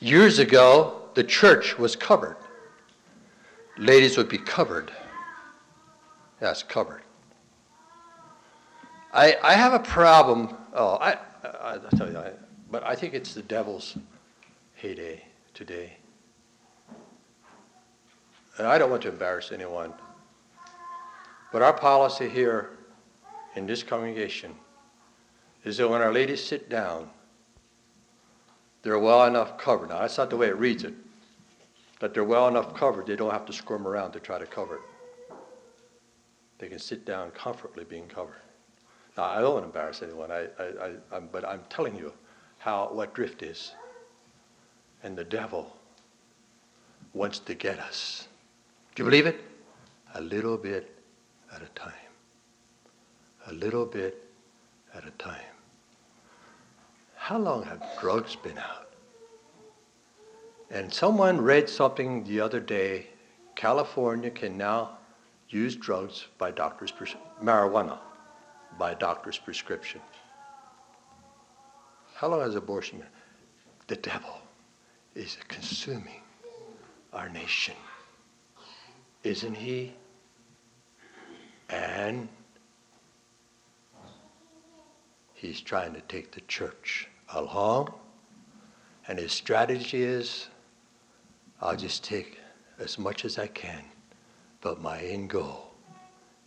Years 0.00 0.38
ago, 0.38 1.02
the 1.12 1.22
church 1.22 1.78
was 1.78 1.94
covered. 1.94 2.38
Ladies 3.76 4.16
would 4.16 4.30
be 4.30 4.38
covered. 4.38 4.90
Yes, 6.40 6.62
covered. 6.62 7.02
I, 9.12 9.36
I 9.42 9.52
have 9.52 9.74
a 9.74 9.78
problem. 9.78 10.56
Oh, 10.72 10.94
I, 10.94 11.18
I, 11.44 11.78
tell 11.96 12.10
you, 12.10 12.16
I, 12.16 12.32
but 12.70 12.82
I 12.82 12.94
think 12.94 13.12
it's 13.12 13.34
the 13.34 13.42
devil's 13.42 13.98
heyday 14.74 15.22
today. 15.52 15.98
And 18.56 18.66
I 18.66 18.78
don't 18.78 18.88
want 18.88 19.02
to 19.02 19.10
embarrass 19.10 19.52
anyone, 19.52 19.92
but 21.52 21.60
our 21.60 21.74
policy 21.74 22.26
here 22.26 22.70
in 23.54 23.66
this 23.66 23.82
congregation 23.82 24.54
is 25.66 25.76
that 25.78 25.88
when 25.88 26.00
our 26.00 26.12
ladies 26.12 26.42
sit 26.42 26.70
down, 26.70 27.10
they're 28.82 29.00
well 29.00 29.24
enough 29.24 29.58
covered. 29.58 29.88
Now, 29.88 29.98
that's 29.98 30.16
not 30.16 30.30
the 30.30 30.36
way 30.36 30.46
it 30.46 30.56
reads 30.56 30.84
it, 30.84 30.94
that 31.98 32.14
they're 32.14 32.22
well 32.22 32.46
enough 32.46 32.72
covered, 32.72 33.08
they 33.08 33.16
don't 33.16 33.32
have 33.32 33.44
to 33.46 33.52
squirm 33.52 33.84
around 33.84 34.12
to 34.12 34.20
try 34.20 34.38
to 34.38 34.46
cover 34.46 34.76
it. 34.76 34.80
They 36.58 36.68
can 36.68 36.78
sit 36.78 37.04
down 37.04 37.32
comfortably 37.32 37.82
being 37.82 38.06
covered. 38.06 38.40
Now, 39.16 39.24
I 39.24 39.40
don't 39.40 39.64
embarrass 39.64 40.02
anyone, 40.02 40.30
I, 40.30 40.44
I, 40.56 40.62
I, 40.62 40.92
I'm, 41.12 41.28
but 41.32 41.44
I'm 41.44 41.62
telling 41.68 41.96
you 41.96 42.12
how 42.58 42.88
what 42.92 43.12
drift 43.12 43.42
is. 43.42 43.72
And 45.02 45.18
the 45.18 45.24
devil 45.24 45.76
wants 47.12 47.40
to 47.40 47.54
get 47.54 47.80
us. 47.80 48.28
Do 48.94 49.02
you 49.02 49.10
believe 49.10 49.26
it? 49.26 49.40
A 50.14 50.20
little 50.20 50.56
bit 50.56 50.94
at 51.52 51.60
a 51.60 51.68
time. 51.74 51.92
A 53.48 53.52
little 53.52 53.84
bit 53.84 54.22
at 54.94 55.04
a 55.04 55.10
time. 55.12 55.42
How 57.26 57.38
long 57.38 57.64
have 57.64 57.82
drugs 58.00 58.36
been 58.36 58.56
out? 58.56 58.94
And 60.70 60.94
someone 60.94 61.40
read 61.40 61.68
something 61.68 62.22
the 62.22 62.38
other 62.38 62.60
day 62.60 63.08
California 63.56 64.30
can 64.30 64.56
now 64.56 64.98
use 65.48 65.74
drugs 65.74 66.26
by 66.38 66.52
doctor's 66.52 66.92
pres- 66.92 67.16
marijuana 67.42 67.98
by 68.78 68.94
doctor's 68.94 69.38
prescription. 69.38 70.00
How 72.14 72.28
long 72.28 72.42
has 72.42 72.54
abortion 72.54 73.00
been? 73.00 73.08
The 73.88 73.96
devil 73.96 74.38
is 75.16 75.36
consuming 75.48 76.22
our 77.12 77.28
nation. 77.28 77.74
Isn't 79.24 79.56
he? 79.56 79.94
And 81.70 82.28
he's 85.34 85.60
trying 85.60 85.92
to 85.94 86.00
take 86.02 86.30
the 86.30 86.42
church 86.42 87.08
along. 87.34 87.92
And 89.08 89.18
his 89.18 89.32
strategy 89.32 90.02
is 90.02 90.48
I'll 91.60 91.76
just 91.76 92.04
take 92.04 92.38
as 92.78 92.98
much 92.98 93.24
as 93.24 93.38
I 93.38 93.46
can, 93.46 93.82
but 94.60 94.80
my 94.80 95.00
end 95.00 95.30
goal 95.30 95.72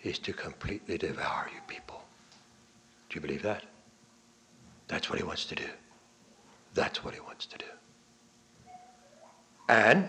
is 0.03 0.19
to 0.19 0.33
completely 0.33 0.97
devour 0.97 1.49
you 1.53 1.61
people. 1.67 2.01
Do 3.09 3.15
you 3.15 3.21
believe 3.21 3.41
that? 3.41 3.63
That's 4.87 5.09
what 5.09 5.17
he 5.19 5.25
wants 5.25 5.45
to 5.45 5.55
do. 5.55 5.65
That's 6.73 7.03
what 7.03 7.13
he 7.13 7.19
wants 7.19 7.45
to 7.47 7.57
do. 7.57 7.65
And 9.67 10.07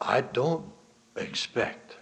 I 0.00 0.20
don't 0.20 0.64
expect 1.16 1.96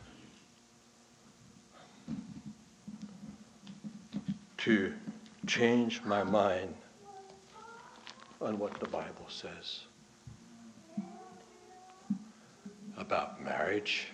to 4.59 4.93
change 5.49 6.03
my 6.05 6.23
mind 6.23 6.75
on 8.43 8.59
what 8.59 8.79
the 8.81 8.87
Bible 8.87 9.27
says 9.29 9.81
about 12.99 13.43
marriage, 13.43 14.09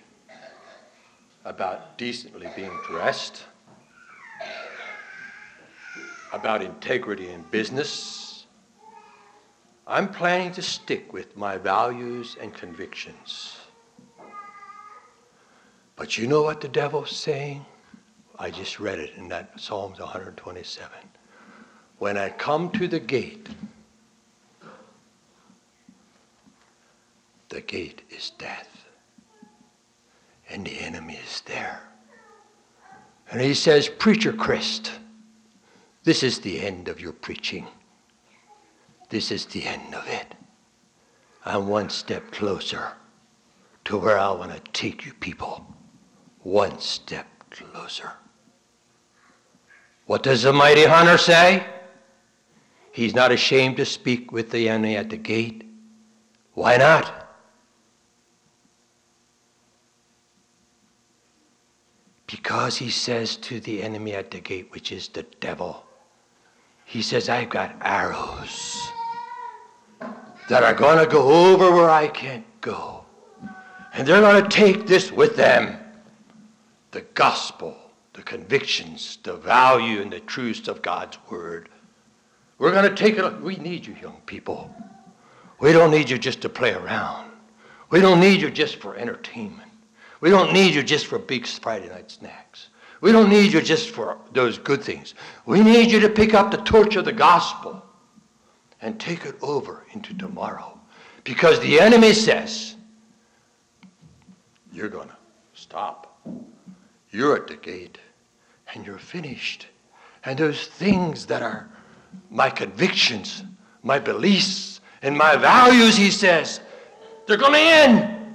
about 1.44 1.98
decently 1.98 2.48
being 2.54 2.78
dressed, 2.86 3.44
about 6.32 6.62
integrity 6.62 7.30
in 7.30 7.42
business. 7.50 8.46
I'm 9.88 10.08
planning 10.08 10.52
to 10.52 10.62
stick 10.62 11.12
with 11.12 11.36
my 11.36 11.56
values 11.56 12.36
and 12.40 12.54
convictions. 12.54 13.56
But 15.96 16.16
you 16.16 16.28
know 16.28 16.42
what 16.42 16.60
the 16.60 16.68
devil's 16.68 17.16
saying? 17.16 17.66
I 18.38 18.50
just 18.50 18.78
read 18.78 18.98
it 19.00 19.14
in 19.16 19.28
that 19.28 19.60
Psalms 19.60 19.98
127. 19.98 21.13
When 22.04 22.18
I 22.18 22.28
come 22.28 22.70
to 22.72 22.86
the 22.86 23.00
gate, 23.00 23.48
the 27.48 27.62
gate 27.62 28.02
is 28.10 28.28
death, 28.36 28.84
and 30.50 30.66
the 30.66 30.80
enemy 30.80 31.14
is 31.14 31.40
there. 31.46 31.80
And 33.30 33.40
he 33.40 33.54
says, 33.54 33.88
Preacher 33.88 34.34
Christ, 34.34 34.92
this 36.02 36.22
is 36.22 36.40
the 36.40 36.60
end 36.60 36.88
of 36.88 37.00
your 37.00 37.14
preaching. 37.14 37.66
This 39.08 39.30
is 39.30 39.46
the 39.46 39.64
end 39.64 39.94
of 39.94 40.06
it. 40.06 40.34
I'm 41.46 41.68
one 41.68 41.88
step 41.88 42.30
closer 42.32 42.92
to 43.86 43.96
where 43.96 44.18
I 44.18 44.30
want 44.30 44.52
to 44.52 44.60
take 44.72 45.06
you 45.06 45.14
people. 45.14 45.64
One 46.42 46.78
step 46.80 47.26
closer. 47.48 48.12
What 50.04 50.22
does 50.22 50.42
the 50.42 50.52
mighty 50.52 50.84
hunter 50.84 51.16
say? 51.16 51.66
He's 52.94 53.12
not 53.12 53.32
ashamed 53.32 53.78
to 53.78 53.84
speak 53.84 54.30
with 54.30 54.52
the 54.52 54.68
enemy 54.68 54.96
at 54.96 55.10
the 55.10 55.16
gate. 55.16 55.68
Why 56.52 56.76
not? 56.76 57.28
Because 62.28 62.76
he 62.76 62.90
says 62.90 63.36
to 63.38 63.58
the 63.58 63.82
enemy 63.82 64.14
at 64.14 64.30
the 64.30 64.38
gate, 64.38 64.68
which 64.70 64.92
is 64.92 65.08
the 65.08 65.24
devil, 65.40 65.84
he 66.84 67.02
says, 67.02 67.28
I've 67.28 67.50
got 67.50 67.74
arrows 67.80 68.80
that 70.48 70.62
are 70.62 70.72
going 70.72 71.04
to 71.04 71.10
go 71.10 71.52
over 71.52 71.74
where 71.74 71.90
I 71.90 72.06
can't 72.06 72.46
go. 72.60 73.04
And 73.92 74.06
they're 74.06 74.20
going 74.20 74.40
to 74.40 74.48
take 74.48 74.86
this 74.86 75.10
with 75.10 75.34
them 75.34 75.78
the 76.92 77.00
gospel, 77.14 77.76
the 78.12 78.22
convictions, 78.22 79.18
the 79.24 79.34
value, 79.34 80.00
and 80.00 80.12
the 80.12 80.20
truths 80.20 80.68
of 80.68 80.80
God's 80.80 81.18
word. 81.28 81.70
We're 82.64 82.72
going 82.72 82.88
to 82.88 82.96
take 82.96 83.18
it. 83.18 83.42
We 83.42 83.56
need 83.56 83.86
you, 83.86 83.94
young 84.00 84.22
people. 84.24 84.74
We 85.60 85.72
don't 85.72 85.90
need 85.90 86.08
you 86.08 86.16
just 86.16 86.40
to 86.40 86.48
play 86.48 86.72
around. 86.72 87.30
We 87.90 88.00
don't 88.00 88.20
need 88.20 88.40
you 88.40 88.50
just 88.50 88.76
for 88.76 88.96
entertainment. 88.96 89.70
We 90.22 90.30
don't 90.30 90.50
need 90.50 90.74
you 90.74 90.82
just 90.82 91.04
for 91.04 91.18
big 91.18 91.46
Friday 91.46 91.90
night 91.90 92.10
snacks. 92.10 92.70
We 93.02 93.12
don't 93.12 93.28
need 93.28 93.52
you 93.52 93.60
just 93.60 93.90
for 93.90 94.16
those 94.32 94.56
good 94.56 94.82
things. 94.82 95.12
We 95.44 95.60
need 95.60 95.92
you 95.92 96.00
to 96.00 96.08
pick 96.08 96.32
up 96.32 96.50
the 96.50 96.56
torch 96.56 96.96
of 96.96 97.04
the 97.04 97.12
gospel 97.12 97.84
and 98.80 98.98
take 98.98 99.26
it 99.26 99.34
over 99.42 99.84
into 99.92 100.16
tomorrow. 100.16 100.80
Because 101.22 101.60
the 101.60 101.78
enemy 101.78 102.14
says, 102.14 102.76
you're 104.72 104.88
going 104.88 105.08
to 105.08 105.16
stop. 105.52 106.18
You're 107.10 107.36
at 107.36 107.46
the 107.46 107.56
gate 107.56 107.98
and 108.72 108.86
you're 108.86 108.96
finished. 108.96 109.66
And 110.24 110.38
those 110.38 110.66
things 110.66 111.26
that 111.26 111.42
are 111.42 111.68
my 112.30 112.50
convictions, 112.50 113.44
my 113.82 113.98
beliefs, 113.98 114.80
and 115.02 115.16
my 115.16 115.36
values, 115.36 115.96
he 115.96 116.10
says, 116.10 116.60
they're 117.26 117.36
going 117.36 117.52
to 117.52 117.58
end. 117.58 118.34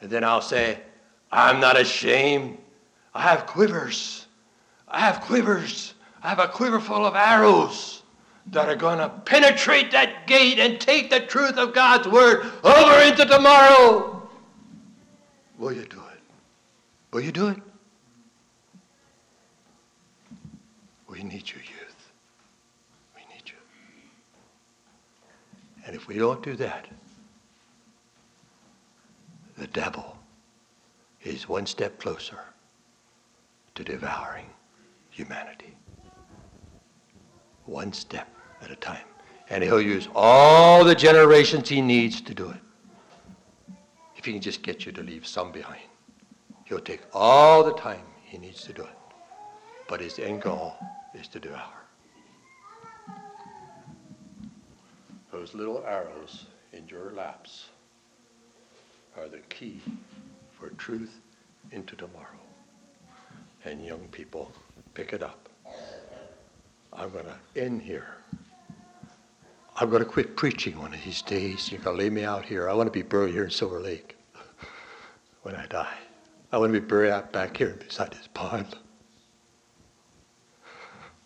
And 0.00 0.10
then 0.10 0.24
I'll 0.24 0.42
say, 0.42 0.78
I'm 1.30 1.60
not 1.60 1.78
ashamed 1.78 2.58
I 3.18 3.22
have 3.22 3.46
quivers. 3.46 4.26
I 4.86 5.00
have 5.00 5.20
quivers. 5.22 5.94
I 6.22 6.28
have 6.28 6.38
a 6.38 6.46
quiver 6.46 6.78
full 6.78 7.04
of 7.04 7.16
arrows 7.16 8.04
that 8.52 8.68
are 8.68 8.76
going 8.76 8.98
to 8.98 9.08
penetrate 9.08 9.90
that 9.90 10.28
gate 10.28 10.60
and 10.60 10.80
take 10.80 11.10
the 11.10 11.20
truth 11.20 11.58
of 11.58 11.74
God's 11.74 12.06
word 12.06 12.46
over 12.62 13.02
into 13.02 13.24
tomorrow. 13.24 14.28
Will 15.58 15.72
you 15.72 15.84
do 15.84 15.96
it? 15.96 16.20
Will 17.12 17.20
you 17.20 17.32
do 17.32 17.48
it? 17.48 17.58
We 21.08 21.24
need 21.24 21.50
you, 21.50 21.56
youth. 21.56 22.12
We 23.16 23.22
need 23.34 23.42
you. 23.46 23.56
And 25.88 25.96
if 25.96 26.06
we 26.06 26.18
don't 26.18 26.42
do 26.42 26.54
that, 26.56 26.86
the 29.56 29.66
devil 29.68 30.18
is 31.22 31.48
one 31.48 31.64
step 31.64 31.98
closer 31.98 32.38
to 33.74 33.82
devouring 33.82 34.50
humanity. 35.08 35.74
One 37.64 37.94
step 37.94 38.28
at 38.60 38.70
a 38.70 38.76
time. 38.76 39.06
And 39.48 39.64
he'll 39.64 39.80
use 39.80 40.10
all 40.14 40.84
the 40.84 40.94
generations 40.94 41.70
he 41.70 41.80
needs 41.80 42.20
to 42.20 42.34
do 42.34 42.50
it. 42.50 42.60
If 44.14 44.26
he 44.26 44.32
can 44.32 44.42
just 44.42 44.62
get 44.62 44.84
you 44.84 44.92
to 44.92 45.02
leave 45.02 45.26
some 45.26 45.52
behind, 45.52 45.80
he'll 46.66 46.80
take 46.80 47.00
all 47.14 47.64
the 47.64 47.72
time 47.72 48.02
he 48.24 48.36
needs 48.36 48.62
to 48.64 48.74
do 48.74 48.82
it. 48.82 48.98
But 49.88 50.02
his 50.02 50.18
end 50.18 50.42
goal 50.42 50.74
is 51.14 51.28
to 51.28 51.40
devour. 51.40 51.87
Those 55.38 55.54
little 55.54 55.84
arrows 55.86 56.46
in 56.72 56.88
your 56.88 57.12
laps 57.12 57.68
are 59.16 59.28
the 59.28 59.38
key 59.48 59.80
for 60.58 60.70
truth 60.70 61.20
into 61.70 61.94
tomorrow. 61.94 62.42
And 63.64 63.84
young 63.84 64.08
people, 64.10 64.50
pick 64.94 65.12
it 65.12 65.22
up. 65.22 65.48
I'm 66.92 67.10
going 67.10 67.26
to 67.26 67.62
end 67.62 67.82
here. 67.82 68.16
I'm 69.76 69.90
going 69.90 70.02
to 70.02 70.08
quit 70.08 70.36
preaching 70.36 70.76
one 70.76 70.92
of 70.92 71.04
these 71.04 71.22
days. 71.22 71.70
You're 71.70 71.82
going 71.82 71.96
to 71.96 72.02
lay 72.02 72.10
me 72.10 72.24
out 72.24 72.44
here. 72.44 72.68
I 72.68 72.72
want 72.74 72.88
to 72.88 72.92
be 72.92 73.02
buried 73.02 73.32
here 73.32 73.44
in 73.44 73.50
Silver 73.50 73.78
Lake 73.78 74.16
when 75.42 75.54
I 75.54 75.66
die. 75.66 75.98
I 76.50 76.58
want 76.58 76.74
to 76.74 76.80
be 76.80 76.84
buried 76.84 77.12
out 77.12 77.32
back 77.32 77.56
here 77.56 77.78
beside 77.78 78.10
this 78.10 78.28
pond. 78.34 78.76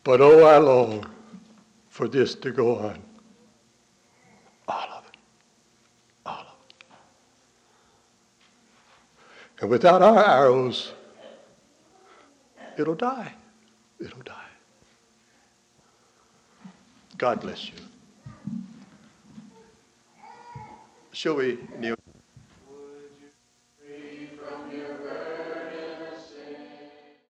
But 0.05 0.21
oh, 0.21 0.45
I 0.45 0.59
long 0.59 1.07
for 1.89 2.09
this 2.09 2.35
to 2.35 2.51
go 2.51 2.77
on. 2.77 3.03
All 4.69 4.89
of 4.97 5.05
it. 5.07 5.17
All 6.25 6.39
of 6.39 6.47
it. 6.69 6.85
And 9.63 9.71
without 9.71 10.03
our 10.03 10.19
arrows, 10.19 10.93
it'll 12.77 12.97
die. 12.97 13.33
It'll 14.01 14.23
die. 14.25 14.35
God 17.17 17.41
bless 17.41 17.69
you. 17.69 17.75
Shall 21.13 21.37
we 21.37 21.59
kneel? 21.79 22.02